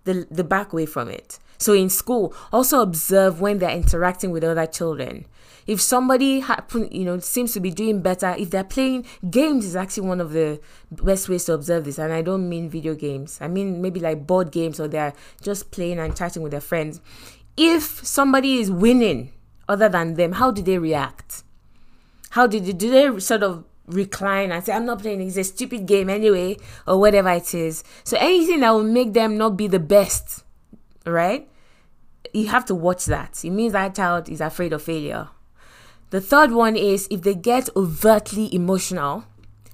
[0.04, 1.38] They, the back away from it.
[1.58, 5.26] So in school, also observe when they're interacting with other children.
[5.64, 9.76] If somebody happen, you know, seems to be doing better, if they're playing games is
[9.76, 11.98] actually one of the best ways to observe this.
[11.98, 13.38] And I don't mean video games.
[13.40, 17.00] I mean maybe like board games or they're just playing and chatting with their friends.
[17.56, 19.32] If somebody is winning
[19.68, 21.44] other than them, how do they react?
[22.30, 25.44] How do they, do they sort of recline and say, I'm not playing, it's a
[25.44, 27.84] stupid game anyway, or whatever it is.
[28.04, 30.44] So anything that will make them not be the best,
[31.04, 31.48] right?
[32.32, 33.44] You have to watch that.
[33.44, 35.28] It means that child is afraid of failure.
[36.10, 39.24] The third one is if they get overtly emotional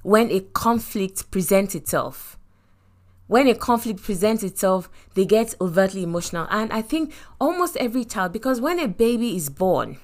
[0.03, 2.38] when a conflict presents itself.
[3.29, 6.49] When a conflict presents itself, they get overtly emotional.
[6.51, 9.99] And I think almost every child, because when a baby is born,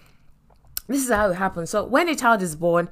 [0.86, 1.70] this is how it happens.
[1.70, 2.88] So when a child is born,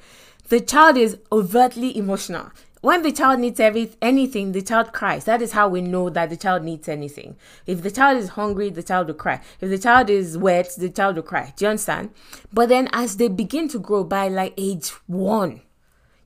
[0.48, 2.50] the child is overtly emotional.
[2.80, 5.24] When the child needs every, anything, the child cries.
[5.26, 7.36] That is how we know that the child needs anything.
[7.64, 9.40] If the child is hungry, the child will cry.
[9.60, 11.52] If the child is wet, the child will cry.
[11.56, 12.10] Do you understand?
[12.52, 15.60] But then as they begin to grow by like age one,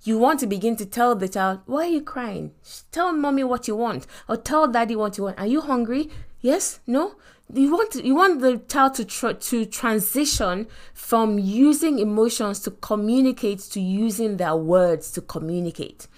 [0.06, 2.52] you want to begin to tell the child, why are you crying?
[2.92, 4.06] Tell mommy what you want.
[4.28, 5.38] Or tell daddy what you want.
[5.38, 6.10] Are you hungry?
[6.40, 6.80] Yes?
[6.86, 7.16] No?
[7.52, 13.60] you want you want the child to tr- to transition from using emotions to communicate
[13.60, 16.08] to using their words to communicate.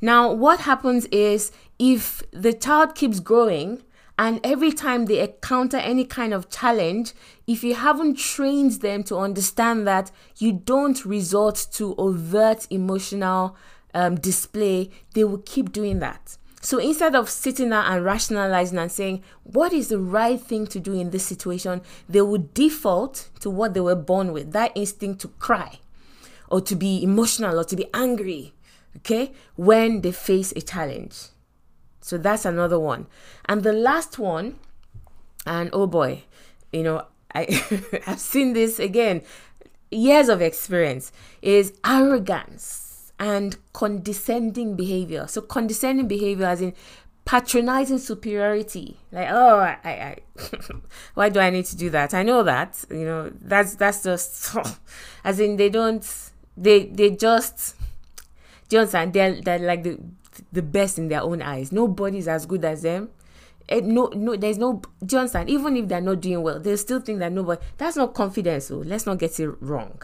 [0.00, 3.82] Now, what happens is if the child keeps growing
[4.18, 7.12] and every time they encounter any kind of challenge,
[7.46, 13.56] if you haven't trained them to understand that you don't resort to overt emotional
[13.94, 16.36] um, display, they will keep doing that.
[16.60, 20.80] So instead of sitting there and rationalizing and saying, what is the right thing to
[20.80, 25.20] do in this situation, they would default to what they were born with that instinct
[25.20, 25.78] to cry
[26.50, 28.52] or to be emotional or to be angry,
[28.96, 31.28] okay, when they face a challenge.
[32.08, 33.06] So that's another one.
[33.44, 34.58] And the last one,
[35.46, 36.24] and oh boy,
[36.72, 37.04] you know,
[37.34, 37.42] I,
[38.06, 39.20] I've seen this again,
[39.90, 45.26] years of experience, is arrogance and condescending behavior.
[45.26, 46.72] So condescending behavior as in
[47.26, 48.96] patronizing superiority.
[49.12, 50.16] Like, oh, I, I
[51.12, 52.14] why do I need to do that?
[52.14, 52.86] I know that.
[52.90, 54.56] You know, that's that's just
[55.24, 57.76] as in they don't they they just
[58.68, 59.12] do you understand?
[59.14, 59.98] They're they're like the
[60.52, 61.72] the best in their own eyes.
[61.72, 63.10] Nobody's as good as them.
[63.68, 64.80] It, no, no, there's no.
[65.04, 65.48] Johnson.
[65.48, 67.60] Even if they're not doing well, they still think that nobody.
[67.76, 68.66] That's not confidence.
[68.66, 70.02] So let's not get it wrong.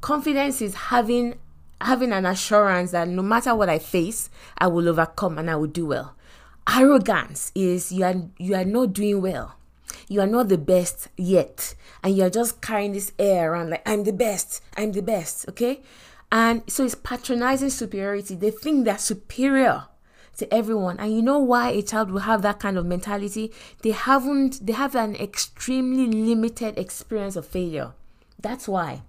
[0.00, 1.36] Confidence is having
[1.80, 4.28] having an assurance that no matter what I face,
[4.58, 6.14] I will overcome and I will do well.
[6.68, 9.56] Arrogance is you are you are not doing well.
[10.08, 11.74] You are not the best yet.
[12.02, 15.82] And you're just carrying this air around like I'm the best, I'm the best, okay?
[16.32, 18.36] And so it's patronizing superiority.
[18.36, 19.84] They think they're superior
[20.38, 20.98] to everyone.
[20.98, 23.52] And you know why a child will have that kind of mentality?
[23.82, 27.92] They haven't they have an extremely limited experience of failure.
[28.40, 29.02] That's why.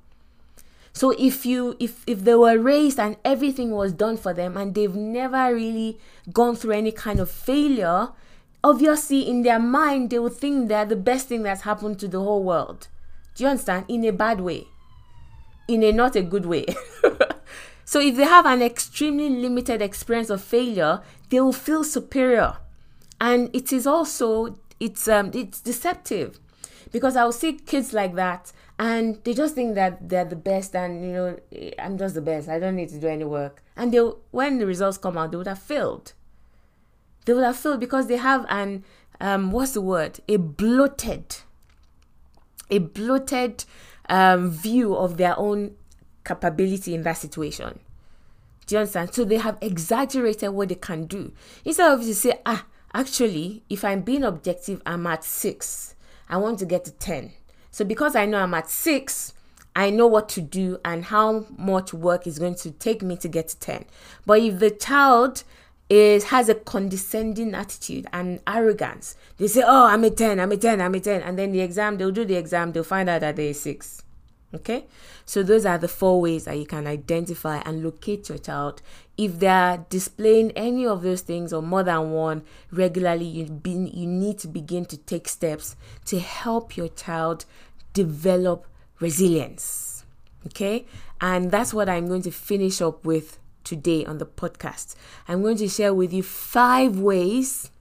[0.93, 4.75] So if you if if they were raised and everything was done for them and
[4.75, 5.99] they've never really
[6.31, 8.09] gone through any kind of failure,
[8.63, 12.19] obviously in their mind they would think they're the best thing that's happened to the
[12.19, 12.87] whole world.
[13.35, 13.85] Do you understand?
[13.87, 14.67] In a bad way.
[15.67, 16.65] In a not a good way.
[17.91, 22.55] so if they have an extremely limited experience of failure, they will feel superior.
[23.19, 26.39] And it is also it's um it's deceptive.
[26.93, 30.73] Because I will see kids like that and they just think that they're the best
[30.73, 31.37] and you know
[31.79, 33.99] i'm just the best i don't need to do any work and they
[34.31, 36.13] when the results come out they would have failed
[37.25, 38.83] they would have failed because they have an
[39.19, 41.35] um what's the word a bloated
[42.71, 43.63] a bloated
[44.09, 45.75] um, view of their own
[46.23, 47.79] capability in that situation
[48.67, 51.31] do you understand so they have exaggerated what they can do
[51.65, 55.95] instead of to say ah actually, if I'm being objective, I'm at six.
[56.29, 57.31] I want to get to 10.
[57.71, 59.33] So because I know I'm at six,
[59.75, 63.27] I know what to do and how much work is going to take me to
[63.27, 63.85] get to 10.
[64.25, 65.43] But if the child
[65.89, 70.57] is has a condescending attitude and arrogance, they say, Oh, I'm a 10, I'm a
[70.57, 71.21] 10, I'm a 10.
[71.21, 74.03] And then the exam, they'll do the exam, they'll find out that they're six.
[74.53, 74.85] Okay,
[75.25, 78.81] so those are the four ways that you can identify and locate your child.
[79.17, 84.07] If they're displaying any of those things or more than one regularly, you, be, you
[84.07, 87.45] need to begin to take steps to help your child
[87.93, 88.67] develop
[88.99, 90.03] resilience.
[90.47, 90.85] Okay,
[91.21, 94.95] and that's what I'm going to finish up with today on the podcast.
[95.29, 97.71] I'm going to share with you five ways,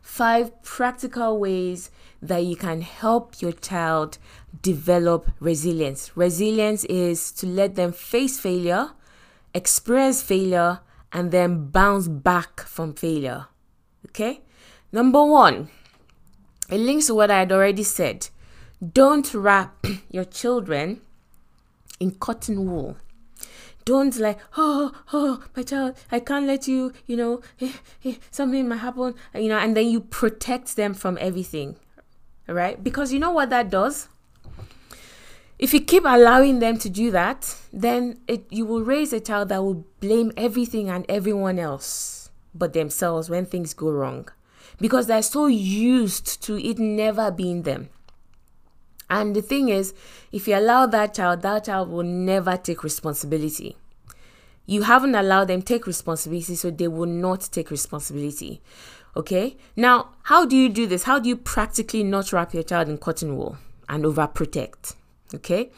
[0.00, 1.90] five practical ways
[2.20, 4.18] that you can help your child
[4.62, 6.16] develop resilience.
[6.16, 8.90] Resilience is to let them face failure,
[9.54, 10.80] experience failure,
[11.12, 13.46] and then bounce back from failure.
[14.06, 14.40] Okay?
[14.92, 15.68] Number one,
[16.70, 18.28] it links to what I had already said.
[18.92, 21.00] Don't wrap your children
[22.00, 22.96] in cotton wool.
[23.84, 27.72] Don't like, oh, oh, my child, I can't let you, you know, eh,
[28.04, 31.76] eh, something might happen, you know, and then you protect them from everything
[32.48, 32.82] right?
[32.82, 34.08] Because you know what that does?
[35.58, 39.48] If you keep allowing them to do that, then it, you will raise a child
[39.48, 44.28] that will blame everything and everyone else but themselves when things go wrong
[44.80, 47.88] because they're so used to it never being them.
[49.10, 49.94] And the thing is,
[50.32, 53.76] if you allow that child, that child will never take responsibility.
[54.66, 58.60] You haven't allowed them take responsibility, so they will not take responsibility.
[59.18, 59.56] Okay.
[59.74, 61.02] Now, how do you do this?
[61.02, 63.58] How do you practically not wrap your child in cotton wool
[63.88, 64.94] and overprotect?
[65.34, 65.72] Okay.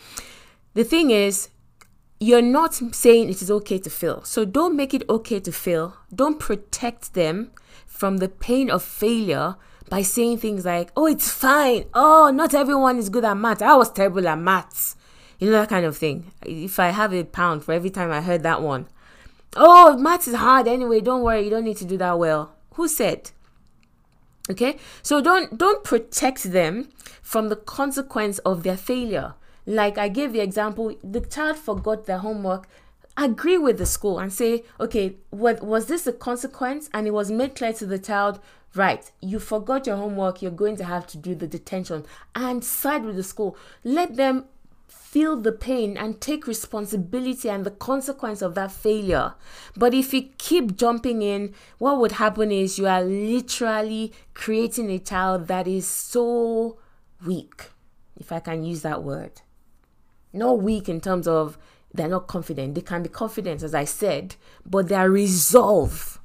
[0.75, 1.49] The thing is,
[2.21, 4.23] you're not saying it is okay to fail.
[4.25, 5.97] So don't make it okay to fail.
[6.15, 7.51] Don't protect them
[7.87, 9.57] from the pain of failure
[9.89, 11.87] by saying things like, oh, it's fine.
[11.95, 13.63] Oh, not everyone is good at maths.
[13.63, 14.97] I was terrible at maths.
[15.39, 16.31] You know, that kind of thing.
[16.45, 18.87] If I have a pound for every time I heard that one,
[19.57, 21.01] oh, maths is hard anyway.
[21.01, 21.45] Don't worry.
[21.45, 22.55] You don't need to do that well.
[22.75, 23.31] Who said?
[24.51, 24.79] Okay?
[25.03, 26.89] So don't don't protect them
[27.23, 29.35] from the consequence of their failure.
[29.67, 32.69] Like I gave the example, the child forgot their homework.
[33.17, 36.89] Agree with the school and say, okay, what was this a consequence?
[36.95, 38.41] And it was made clear to the child,
[38.75, 43.05] right, you forgot your homework, you're going to have to do the detention and side
[43.05, 43.57] with the school.
[43.85, 44.47] Let them
[45.11, 49.35] feel the pain and take responsibility and the consequence of that failure.
[49.77, 55.01] But if you keep jumping in, what would happen is you are literally creating a
[55.01, 56.79] child that is so
[57.27, 57.71] weak,
[58.17, 59.43] if I can use that word.
[60.33, 61.59] Not weak in terms of
[61.93, 62.77] they're not confident.
[62.77, 66.21] They can be confident, as I said, but their resolve,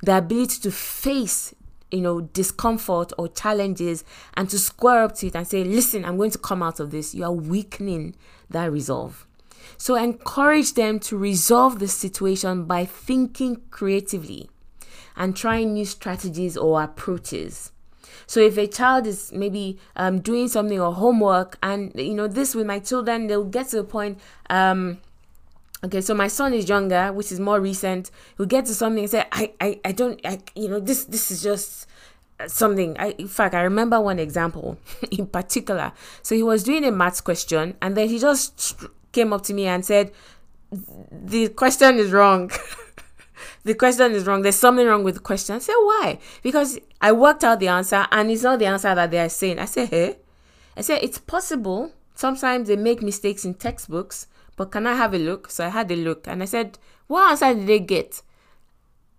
[0.00, 1.56] their ability to face
[1.92, 4.02] you know, discomfort or challenges
[4.34, 6.90] and to square up to it and say, listen, I'm going to come out of
[6.90, 8.16] this, you are weakening
[8.50, 9.26] that resolve.
[9.76, 14.50] So encourage them to resolve the situation by thinking creatively
[15.16, 17.72] and trying new strategies or approaches.
[18.26, 22.54] So if a child is maybe um, doing something or homework, and you know this
[22.54, 24.18] with my children, they'll get to the point.
[24.48, 24.98] Um,
[25.84, 28.10] okay, so my son is younger, which is more recent.
[28.36, 31.30] He'll get to something and say, "I, I, I don't, I, you know, this, this
[31.30, 31.86] is just
[32.40, 32.96] uh, something.
[32.98, 34.78] I, in fact i remember one example
[35.10, 35.92] in particular.
[36.22, 38.74] So he was doing a maths question and then he just
[39.12, 40.12] came up to me and said
[41.10, 42.50] the question is wrong.
[43.64, 44.42] The question is wrong.
[44.42, 45.54] There's something wrong with the question.
[45.54, 46.18] I said why?
[46.42, 49.60] Because i worked out the answer and it's not the answer that they are saying.
[49.60, 50.16] I said hey?
[50.76, 51.92] I said it's possible.
[52.16, 54.26] Sometimes they make mistakes in textbooks
[54.56, 57.30] but can i have a look so i had a look and i said what
[57.30, 58.22] answer did they get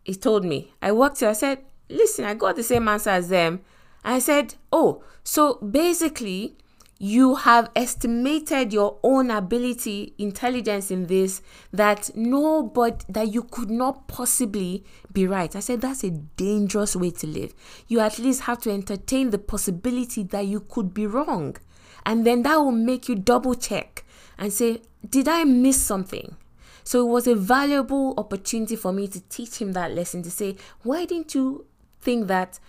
[0.04, 1.60] he told me i worked it i said
[1.94, 3.62] listen, I got the same answer as them.
[4.04, 6.58] I said, oh, so basically,
[7.00, 13.70] you have estimated your own ability, intelligence in this that no, but that you could
[13.70, 15.54] not possibly be right.
[15.56, 17.54] I said that's a dangerous way to live.
[17.88, 21.58] You at least have to entertain the possibility that you could be wrong.
[22.06, 24.04] And then that will make you double check
[24.38, 26.36] and say, did I miss something?
[26.84, 30.58] So it was a valuable opportunity for me to teach him that lesson to say,
[30.82, 31.66] why didn't you
[32.02, 32.60] think that,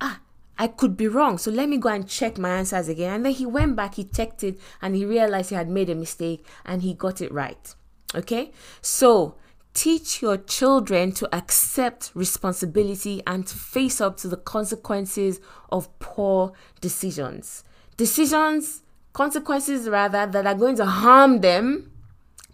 [0.00, 0.20] ah,
[0.56, 1.38] I could be wrong.
[1.38, 3.14] So let me go and check my answers again.
[3.14, 5.94] And then he went back, he checked it, and he realized he had made a
[5.94, 7.74] mistake and he got it right.
[8.14, 8.52] Okay?
[8.80, 9.36] So
[9.72, 15.40] teach your children to accept responsibility and to face up to the consequences
[15.70, 17.64] of poor decisions.
[17.96, 18.82] Decisions,
[19.14, 21.90] consequences rather, that are going to harm them.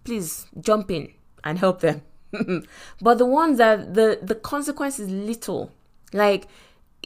[0.04, 2.02] Please jump in and help them.
[3.00, 5.72] but the ones that the, the consequence is little
[6.12, 6.46] like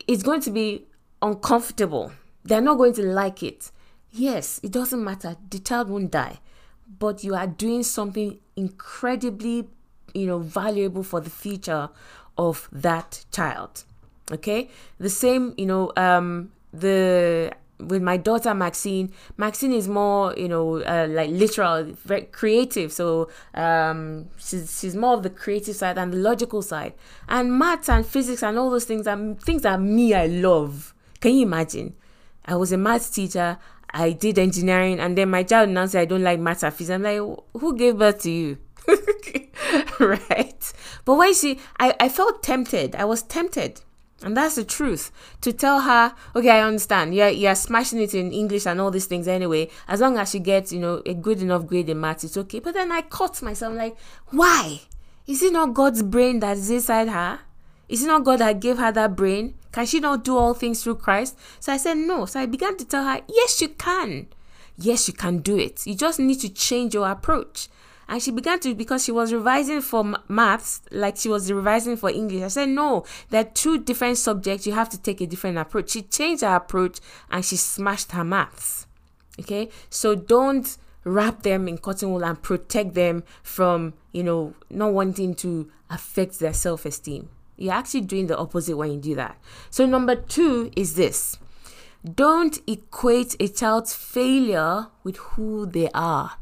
[0.06, 0.86] it's going to be
[1.22, 2.12] uncomfortable.
[2.44, 3.70] They're not going to like it.
[4.10, 5.36] Yes, it doesn't matter.
[5.50, 6.40] The child won't die.
[6.98, 9.68] But you are doing something incredibly,
[10.12, 11.88] you know, valuable for the future
[12.36, 13.84] of that child.
[14.30, 14.68] Okay?
[14.98, 20.82] The same, you know, um the with my daughter Maxine, Maxine is more, you know,
[20.82, 22.92] uh, like literal, very creative.
[22.92, 26.94] So um, she's she's more of the creative side and the logical side.
[27.28, 30.94] And maths and physics and all those things are things that me I love.
[31.20, 31.94] Can you imagine?
[32.44, 33.58] I was a maths teacher.
[33.90, 36.94] I did engineering, and then my child now I don't like maths and physics.
[36.94, 38.58] I'm like, who gave birth to you?
[40.00, 40.72] right?
[41.04, 42.96] But when she, I, I felt tempted.
[42.96, 43.82] I was tempted
[44.22, 45.10] and that's the truth.
[45.42, 47.14] To tell her, okay, I understand.
[47.14, 49.68] Yeah, you're smashing it in English and all these things anyway.
[49.88, 52.60] As long as she gets, you know, a good enough grade in maths, it's okay.
[52.60, 53.96] But then I caught myself like,
[54.30, 54.80] why?
[55.26, 57.40] Is it not God's brain that is inside her?
[57.88, 59.54] Is it not God that gave her that brain?
[59.72, 61.38] Can she not do all things through Christ?
[61.60, 62.24] So I said no.
[62.26, 64.28] So I began to tell her, yes, you can.
[64.76, 65.86] Yes, you can do it.
[65.86, 67.68] You just need to change your approach
[68.08, 72.10] and she began to because she was revising for maths like she was revising for
[72.10, 72.42] english.
[72.42, 74.66] I said no they're two different subjects.
[74.66, 75.90] You have to take a different approach.
[75.90, 76.98] She changed her approach
[77.30, 78.86] and she smashed her maths.
[79.40, 79.68] Okay?
[79.90, 85.34] So don't wrap them in cotton wool and protect them from you know not wanting
[85.34, 87.28] to affect their self-esteem.
[87.56, 89.38] You're actually doing the opposite when you do that.
[89.70, 91.38] So number two is this.
[92.04, 96.32] Don't equate a child's failure with who they are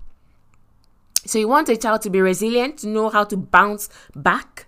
[1.24, 4.66] so you want a child to be resilient, to know how to bounce back,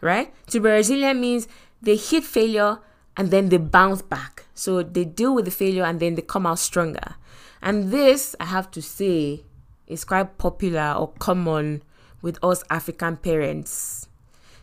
[0.00, 0.32] right?
[0.48, 1.48] To be resilient means
[1.82, 2.78] they hit failure
[3.16, 4.46] and then they bounce back.
[4.54, 7.16] So they deal with the failure and then they come out stronger.
[7.60, 9.42] And this, I have to say,
[9.88, 11.82] is quite popular or common
[12.22, 14.08] with us African parents.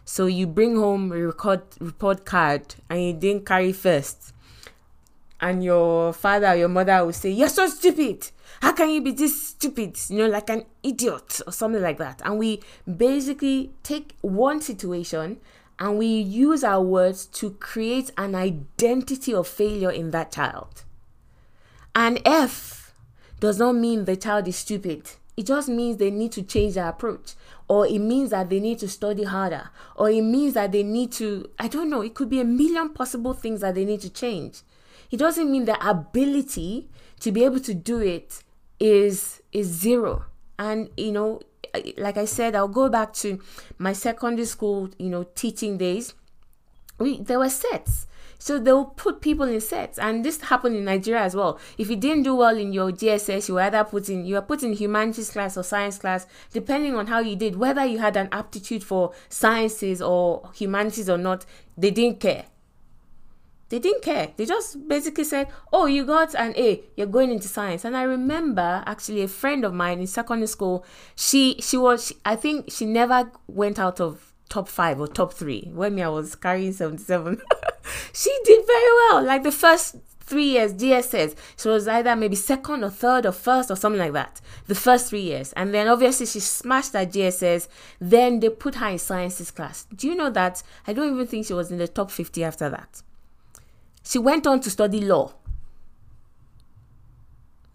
[0.05, 4.33] So you bring home a record report card and you didn't carry first.
[5.41, 8.29] And your father or your mother will say, You're so stupid.
[8.61, 9.97] How can you be this stupid?
[10.09, 12.21] You know, like an idiot or something like that.
[12.23, 12.61] And we
[12.97, 15.37] basically take one situation
[15.79, 20.83] and we use our words to create an identity of failure in that child.
[21.93, 22.93] And F
[23.39, 25.11] does not mean the child is stupid.
[25.37, 27.33] It just means they need to change their approach,
[27.67, 31.11] or it means that they need to study harder, or it means that they need
[31.13, 34.09] to, I don't know, it could be a million possible things that they need to
[34.09, 34.61] change.
[35.11, 36.87] It doesn't mean their ability
[37.19, 38.43] to be able to do it
[38.79, 40.25] is is zero.
[40.57, 41.41] And you know
[41.97, 43.37] like i said i'll go back to
[43.77, 46.13] my secondary school you know teaching days.
[46.97, 48.07] We there were sets.
[48.37, 49.97] So they'll put people in sets.
[49.97, 51.59] And this happened in nigeria as well.
[51.77, 54.41] If you didn't do well in your gss you were either put in you were
[54.41, 58.15] put in humanities class or science class depending on how you did whether you had
[58.15, 61.45] an aptitude for sciences or humanities or not
[61.77, 62.45] they didn't care
[63.69, 64.31] they didn't care.
[64.37, 66.83] They just basically said, "Oh, you got an A.
[66.95, 70.85] You're going into science." And I remember actually a friend of mine in secondary school.
[71.15, 75.33] She she was she, I think she never went out of top five or top
[75.33, 77.41] three when me I was carrying seventy seven.
[78.13, 79.23] she did very well.
[79.23, 83.71] Like the first three years GSS, she was either maybe second or third or first
[83.71, 84.41] or something like that.
[84.67, 87.67] The first three years, and then obviously she smashed that GSS.
[87.99, 89.87] Then they put her in sciences class.
[89.95, 90.61] Do you know that?
[90.85, 93.01] I don't even think she was in the top fifty after that.
[94.05, 95.33] She went on to study law.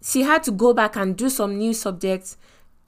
[0.01, 2.37] She had to go back and do some new subjects,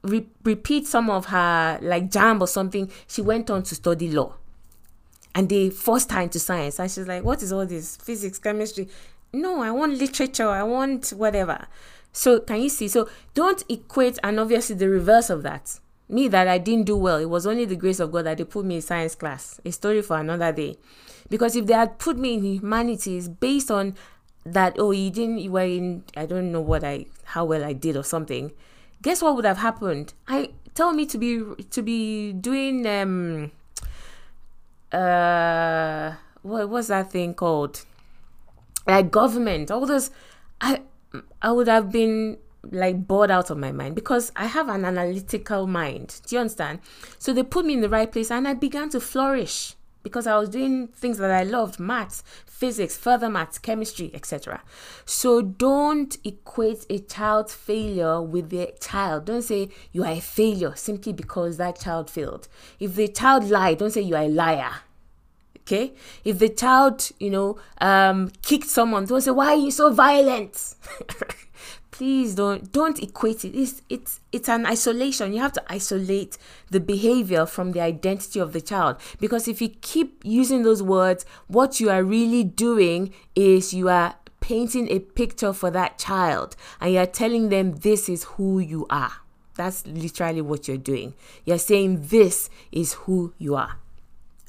[0.02, 2.89] re- repeat some of her like JAMB or something.
[3.08, 4.36] She went on to study law.
[5.36, 6.80] And they forced her into science.
[6.80, 7.98] And she's like, What is all this?
[7.98, 8.88] Physics, chemistry.
[9.34, 10.48] No, I want literature.
[10.48, 11.68] I want whatever.
[12.12, 12.88] So, can you see?
[12.88, 15.80] So, don't equate, and obviously, the reverse of that
[16.10, 17.18] me that I didn't do well.
[17.18, 19.60] It was only the grace of God that they put me in science class.
[19.66, 20.78] A story for another day.
[21.30, 23.96] Because if they had put me in humanities based on
[24.46, 27.74] that, oh, you didn't, you were in, I don't know what I, how well I
[27.74, 28.52] did or something.
[29.02, 30.14] Guess what would have happened?
[30.28, 33.52] I tell me to be to be doing um
[34.92, 37.84] uh what was that thing called?
[38.88, 40.12] Like government, all those.
[40.62, 40.82] I
[41.42, 42.38] I would have been
[42.72, 46.22] like bored out of my mind because I have an analytical mind.
[46.28, 46.80] Do you understand?
[47.20, 50.38] So they put me in the right place and I began to flourish because I
[50.38, 54.62] was doing things that I loved maths, physics, further maths, chemistry, etc.
[55.06, 59.26] So don't equate a child's failure with the child.
[59.26, 62.47] Don't say you are a failure simply because that child failed.
[62.80, 64.74] If the child lied, don't say you are a liar.
[65.62, 65.93] Okay?
[66.26, 70.76] If the child, you know, um, kicked someone, don't say, why are you so violent?
[71.94, 73.56] please don't don't equate it.
[73.56, 75.32] It's it's it's an isolation.
[75.32, 76.38] You have to isolate
[76.72, 78.98] the behavior from the identity of the child.
[79.20, 84.16] Because if you keep using those words what you are really doing is you are
[84.41, 86.56] painting a picture for that child.
[86.82, 89.14] And you're telling them this is who you are.
[89.56, 91.14] That's literally what you're doing.
[91.46, 93.78] You're saying this is who you are.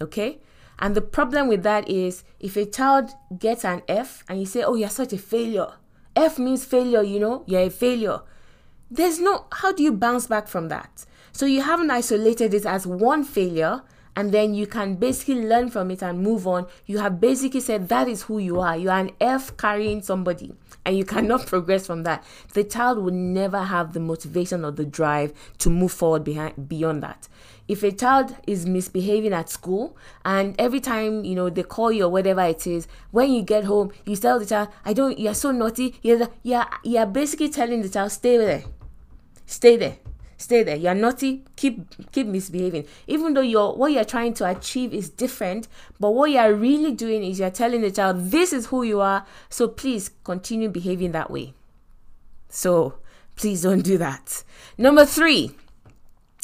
[0.01, 0.39] Okay?
[0.79, 4.63] And the problem with that is if a child gets an f and you say
[4.63, 5.75] oh you're such a failure
[6.17, 8.21] F means failure, you know, you're a failure.
[8.91, 11.05] There's no, how do you bounce back from that?
[11.33, 13.83] So you haven't isolated it as one failure
[14.17, 16.67] and then you can basically learn from it and move on.
[16.87, 18.77] You have basically said that is who you are.
[18.77, 20.55] You are an F carrying somebody
[20.85, 22.25] and you cannot progress from that.
[22.53, 27.03] The child will never have the motivation or the drive to move forward behind, beyond
[27.03, 27.29] that
[27.67, 32.05] if a child is misbehaving at school and every time you know they call you
[32.05, 35.35] or whatever it is when you get home you tell the child i don't you're
[35.35, 38.65] so naughty you're you're, you're basically telling the child stay there
[39.47, 39.97] stay there
[40.45, 40.77] stay there.
[40.77, 42.87] You're naughty keep keep misbehaving.
[43.07, 47.25] Even though you're what you're trying to achieve is different but what you're really doing
[47.25, 51.31] is you're telling the child this is who you are so please continue behaving that
[51.31, 51.55] way.
[52.49, 52.95] So
[53.37, 54.45] please don't do that.
[54.79, 55.53] Number three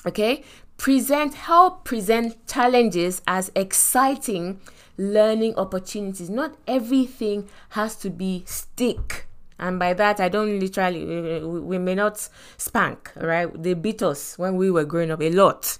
[0.06, 0.42] okay
[0.80, 4.58] present help present challenges as exciting
[4.96, 6.30] learning opportunities.
[6.30, 9.26] Not everything has to be stick.
[9.58, 12.26] And by that i don't literally we, may not
[12.56, 13.62] spank right?
[13.62, 15.76] They beat us when we were growing up a lot.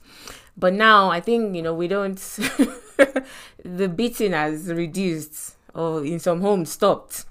[0.55, 2.17] But now i think you know we don't
[3.65, 7.25] the beating has reduced or in some homes stopped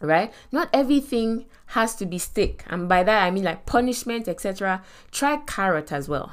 [0.00, 0.32] right?
[0.50, 2.64] Not everything has to be stick.
[2.70, 6.32] And by that i mean like punishment etc try carrot as well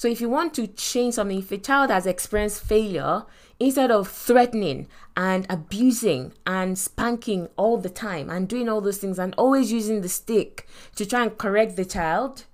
[0.00, 3.26] so if you want to change something, if a child has experienced failure,
[3.58, 9.18] instead of threatening and abusing and spanking all the time and doing all those things
[9.18, 12.46] and always using the stick to try and correct the child,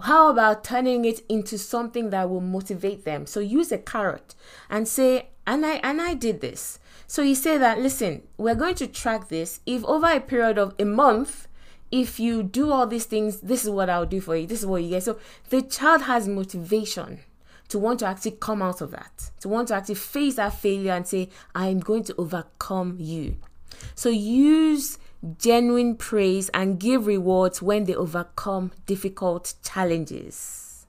[0.00, 3.26] how about turning it into something that will motivate them?
[3.26, 4.34] So use a carrot
[4.70, 6.78] and say, and I and I did this.
[7.06, 9.60] So you say that listen, we're going to track this.
[9.66, 11.48] If over a period of a month
[11.94, 14.48] if you do all these things, this is what I'll do for you.
[14.48, 15.04] This is what you get.
[15.04, 15.16] So
[15.50, 17.20] the child has motivation
[17.68, 20.90] to want to actually come out of that, to want to actually face that failure
[20.90, 23.36] and say, I'm going to overcome you.
[23.94, 24.98] So use
[25.38, 30.86] genuine praise and give rewards when they overcome difficult challenges.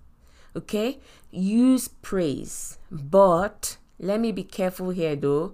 [0.55, 0.97] Okay?
[1.29, 2.79] Use praise.
[2.89, 5.53] But let me be careful here though.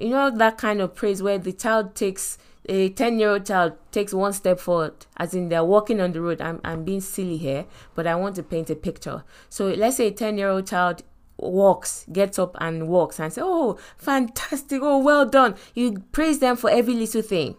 [0.00, 2.38] You know that kind of praise where the child takes
[2.68, 6.20] a 10 year old child takes one step forward, as in they're walking on the
[6.20, 6.40] road.
[6.40, 9.24] I'm, I'm being silly here, but I want to paint a picture.
[9.48, 11.02] So let's say a 10 year old child
[11.38, 14.80] walks, gets up and walks and say, Oh, fantastic.
[14.82, 15.54] Oh, well done.
[15.74, 17.56] You praise them for every little thing.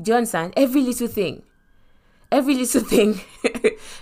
[0.00, 0.54] Do you understand?
[0.56, 1.42] Every little thing.
[2.30, 3.20] Every little thing.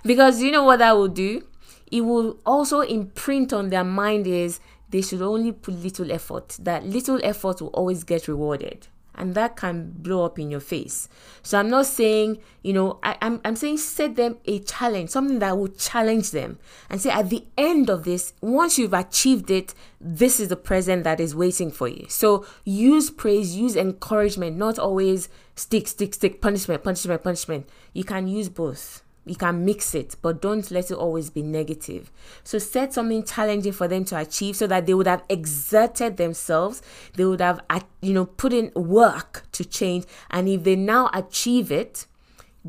[0.04, 1.46] because you know what that will do?
[1.90, 4.60] It will also imprint on their mind is
[4.90, 6.56] they should only put little effort.
[6.60, 11.08] That little effort will always get rewarded and that can blow up in your face.
[11.42, 15.10] So I'm not saying, you know, I, am I'm, I'm saying set them a challenge,
[15.10, 16.58] something that will challenge them
[16.90, 21.04] and say at the end of this, once you've achieved it, this is the present
[21.04, 22.06] that is waiting for you.
[22.08, 27.68] So use praise, use encouragement, not always stick, stick, stick, punishment, punishment, punishment.
[27.92, 32.10] You can use both you can mix it, but don't let it always be negative.
[32.42, 36.82] So set something challenging for them to achieve so that they would have exerted themselves,
[37.14, 37.60] they would have
[38.00, 42.06] you know put in work to change, and if they now achieve it,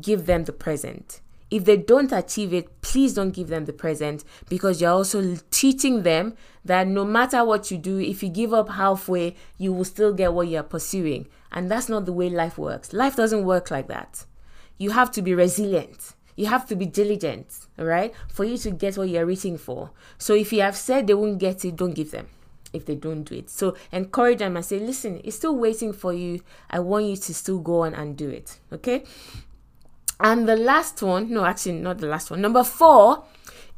[0.00, 1.20] give them the present.
[1.48, 6.02] If they don't achieve it, please don't give them the present because you're also teaching
[6.02, 6.34] them
[6.64, 10.32] that no matter what you do, if you give up halfway, you will still get
[10.32, 11.28] what you're pursuing.
[11.52, 12.92] And that's not the way life works.
[12.92, 14.26] Life doesn't work like that.
[14.76, 18.70] You have to be resilient you have to be diligent, all right, for you to
[18.70, 19.90] get what you're reaching for.
[20.18, 22.28] So if you have said they won't get it, don't give them
[22.72, 23.50] if they don't do it.
[23.50, 26.42] So encourage them and say, listen, it's still waiting for you.
[26.70, 28.58] I want you to still go on and do it.
[28.72, 29.04] Okay.
[30.20, 32.40] And the last one, no, actually, not the last one.
[32.40, 33.24] Number four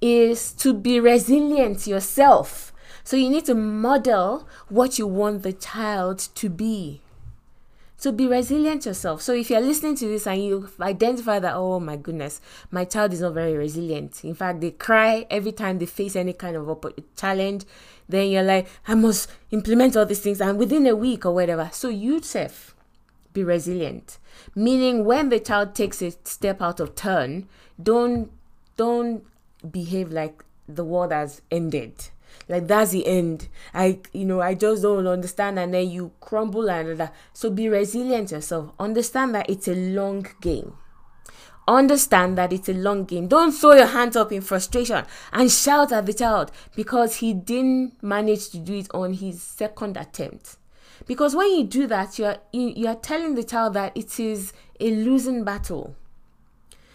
[0.00, 2.72] is to be resilient yourself.
[3.04, 7.00] So you need to model what you want the child to be.
[8.00, 9.22] So be resilient yourself.
[9.22, 12.40] So if you're listening to this and you identify that, oh my goodness,
[12.70, 14.24] my child is not very resilient.
[14.24, 16.84] In fact, they cry every time they face any kind of
[17.16, 17.64] challenge.
[18.08, 21.70] Then you're like, I must implement all these things, and within a week or whatever.
[21.72, 22.76] So you self
[23.32, 24.18] be resilient.
[24.54, 27.48] Meaning, when the child takes a step out of turn,
[27.82, 28.30] don't
[28.76, 29.24] don't
[29.68, 32.10] behave like the world has ended
[32.48, 33.48] like that's the end.
[33.74, 37.14] I you know i just don't understand and then you crumble and that.
[37.32, 38.72] So be resilient yourself.
[38.78, 40.74] Understand that it's a long game.
[41.66, 43.28] Understand that it's a long game.
[43.28, 48.02] Don't throw your hands up in frustration and shout at the child because he didn't
[48.02, 50.56] manage to do it on his second attempt.
[51.06, 55.44] Because when you do that you're you're telling the child that it is a losing
[55.44, 55.94] battle.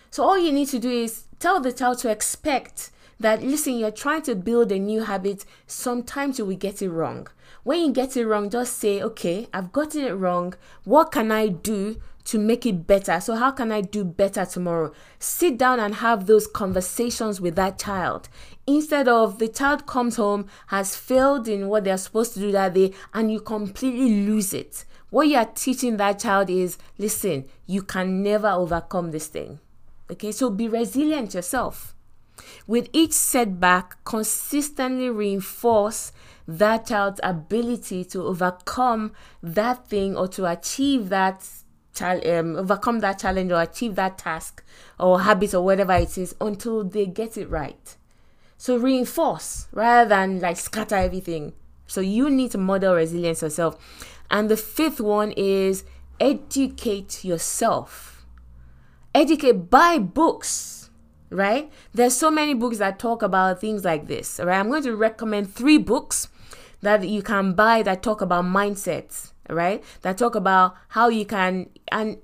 [0.10, 2.90] So all you need to do is tell the child to expect
[3.20, 7.28] that listen, you're trying to build a new habit, sometimes you will get it wrong.
[7.64, 10.54] When you get it wrong, just say, okay, I've gotten it wrong.
[10.84, 13.20] What can I do to make it better?
[13.22, 14.92] So, how can I do better tomorrow?
[15.20, 18.28] Sit down and have those conversations with that child
[18.66, 22.74] instead of the child comes home, has failed in what they're supposed to do that
[22.74, 24.86] day, and you completely lose it.
[25.10, 29.60] What you are teaching that child is listen, you can never overcome this thing.
[30.12, 31.93] Okay, so be resilient yourself.
[32.68, 36.12] With each setback, consistently reinforce
[36.48, 41.48] that child's ability to overcome that thing or to achieve that
[42.02, 44.64] um, overcome that challenge or achieve that task
[45.00, 47.96] or habit or whatever it is until they get it right.
[48.58, 51.54] So reinforce rather than like scatter everything.
[51.86, 53.78] So you need to model resilience yourself.
[54.32, 55.84] And the fifth one is
[56.20, 58.26] educate yourself.
[59.14, 60.83] Educate, buy books
[61.34, 61.72] right?
[61.94, 64.60] There's so many books that talk about things like this, right?
[64.60, 66.30] I'm going to recommend three books
[66.82, 69.84] that you can buy that talk about mindsets, right?
[70.02, 72.18] That talk about how you can and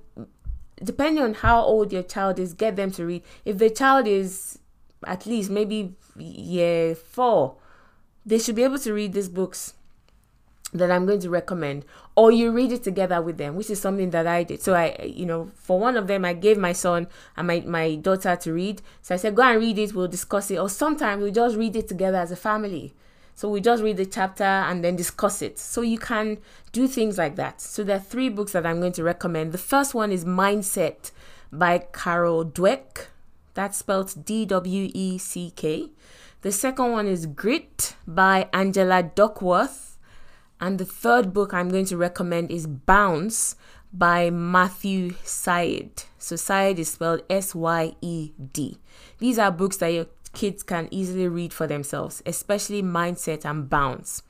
[0.82, 3.22] depending on how old your child is, get them to read.
[3.44, 4.58] If the child is
[5.06, 7.56] at least maybe year four,
[8.24, 9.74] they should be able to read these books
[10.72, 11.84] that I'm going to recommend,
[12.20, 14.60] or you read it together with them, which is something that I did.
[14.60, 17.94] So I, you know, for one of them, I gave my son and my, my
[17.94, 18.82] daughter to read.
[19.00, 20.58] So I said, go and read it, we'll discuss it.
[20.58, 22.92] Or sometimes we just read it together as a family.
[23.34, 25.58] So we just read the chapter and then discuss it.
[25.58, 26.36] So you can
[26.72, 27.62] do things like that.
[27.62, 29.52] So there are three books that I'm going to recommend.
[29.52, 31.12] The first one is Mindset
[31.50, 33.06] by Carol Dweck.
[33.54, 35.88] That's spelled D W E C K.
[36.42, 39.89] The second one is Grit by Angela Duckworth.
[40.60, 43.56] And the third book I'm going to recommend is Bounce
[43.92, 46.04] by Matthew Syed.
[46.18, 48.78] So Syed is spelled S Y E D.
[49.18, 54.22] These are books that your kids can easily read for themselves, especially Mindset and Bounce.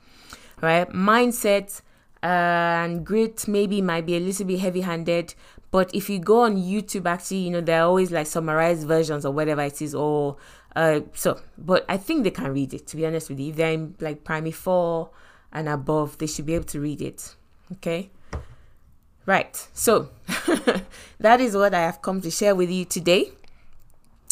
[0.61, 0.89] Right?
[0.89, 1.81] Mindset
[2.23, 5.33] and Grit maybe might be a little bit heavy handed,
[5.71, 9.25] but if you go on YouTube, actually, you know, there are always like summarized versions
[9.25, 10.37] or whatever it is, or
[10.75, 13.49] uh, so, but I think they can read it to be honest with you.
[13.49, 15.09] If they're in like primary four
[15.51, 17.35] and above, they should be able to read it.
[17.73, 18.09] Okay?
[19.25, 19.55] Right.
[19.73, 20.09] So,
[21.19, 23.31] that is what I have come to share with you today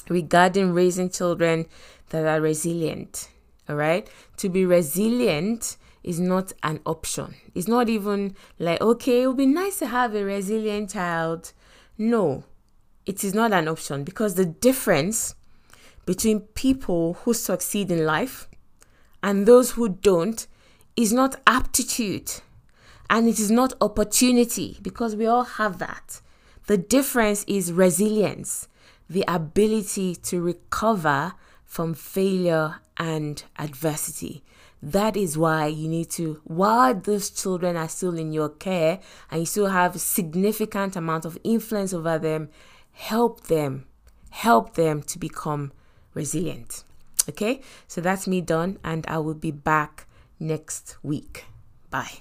[0.10, 1.68] regarding raising children
[2.10, 3.30] that are resilient.
[3.68, 4.10] All right?
[4.38, 7.36] To be resilient is not an option.
[7.54, 11.54] It's not even like, okay, it would be nice to have a resilient child.
[11.98, 12.46] No,
[13.06, 15.36] it is not an option because the difference
[16.06, 18.48] between people who succeed in life
[19.22, 20.48] and those who don't
[21.00, 22.30] is not aptitude
[23.10, 26.20] and it is not opportunity because we all have that.
[26.68, 28.68] The difference is resilience,
[29.10, 31.36] the ability to recover
[31.66, 34.44] from failure and adversity.
[34.84, 39.00] That is why you need to, while those children are still in your care
[39.32, 42.50] and you still have a significant amount of influence over them,
[42.92, 43.86] help them,
[44.32, 45.72] help them to become
[46.14, 46.84] resilient.
[47.30, 50.08] Okay, so that's me done, and I will be back
[50.40, 51.46] next week.
[51.90, 52.20] Bye.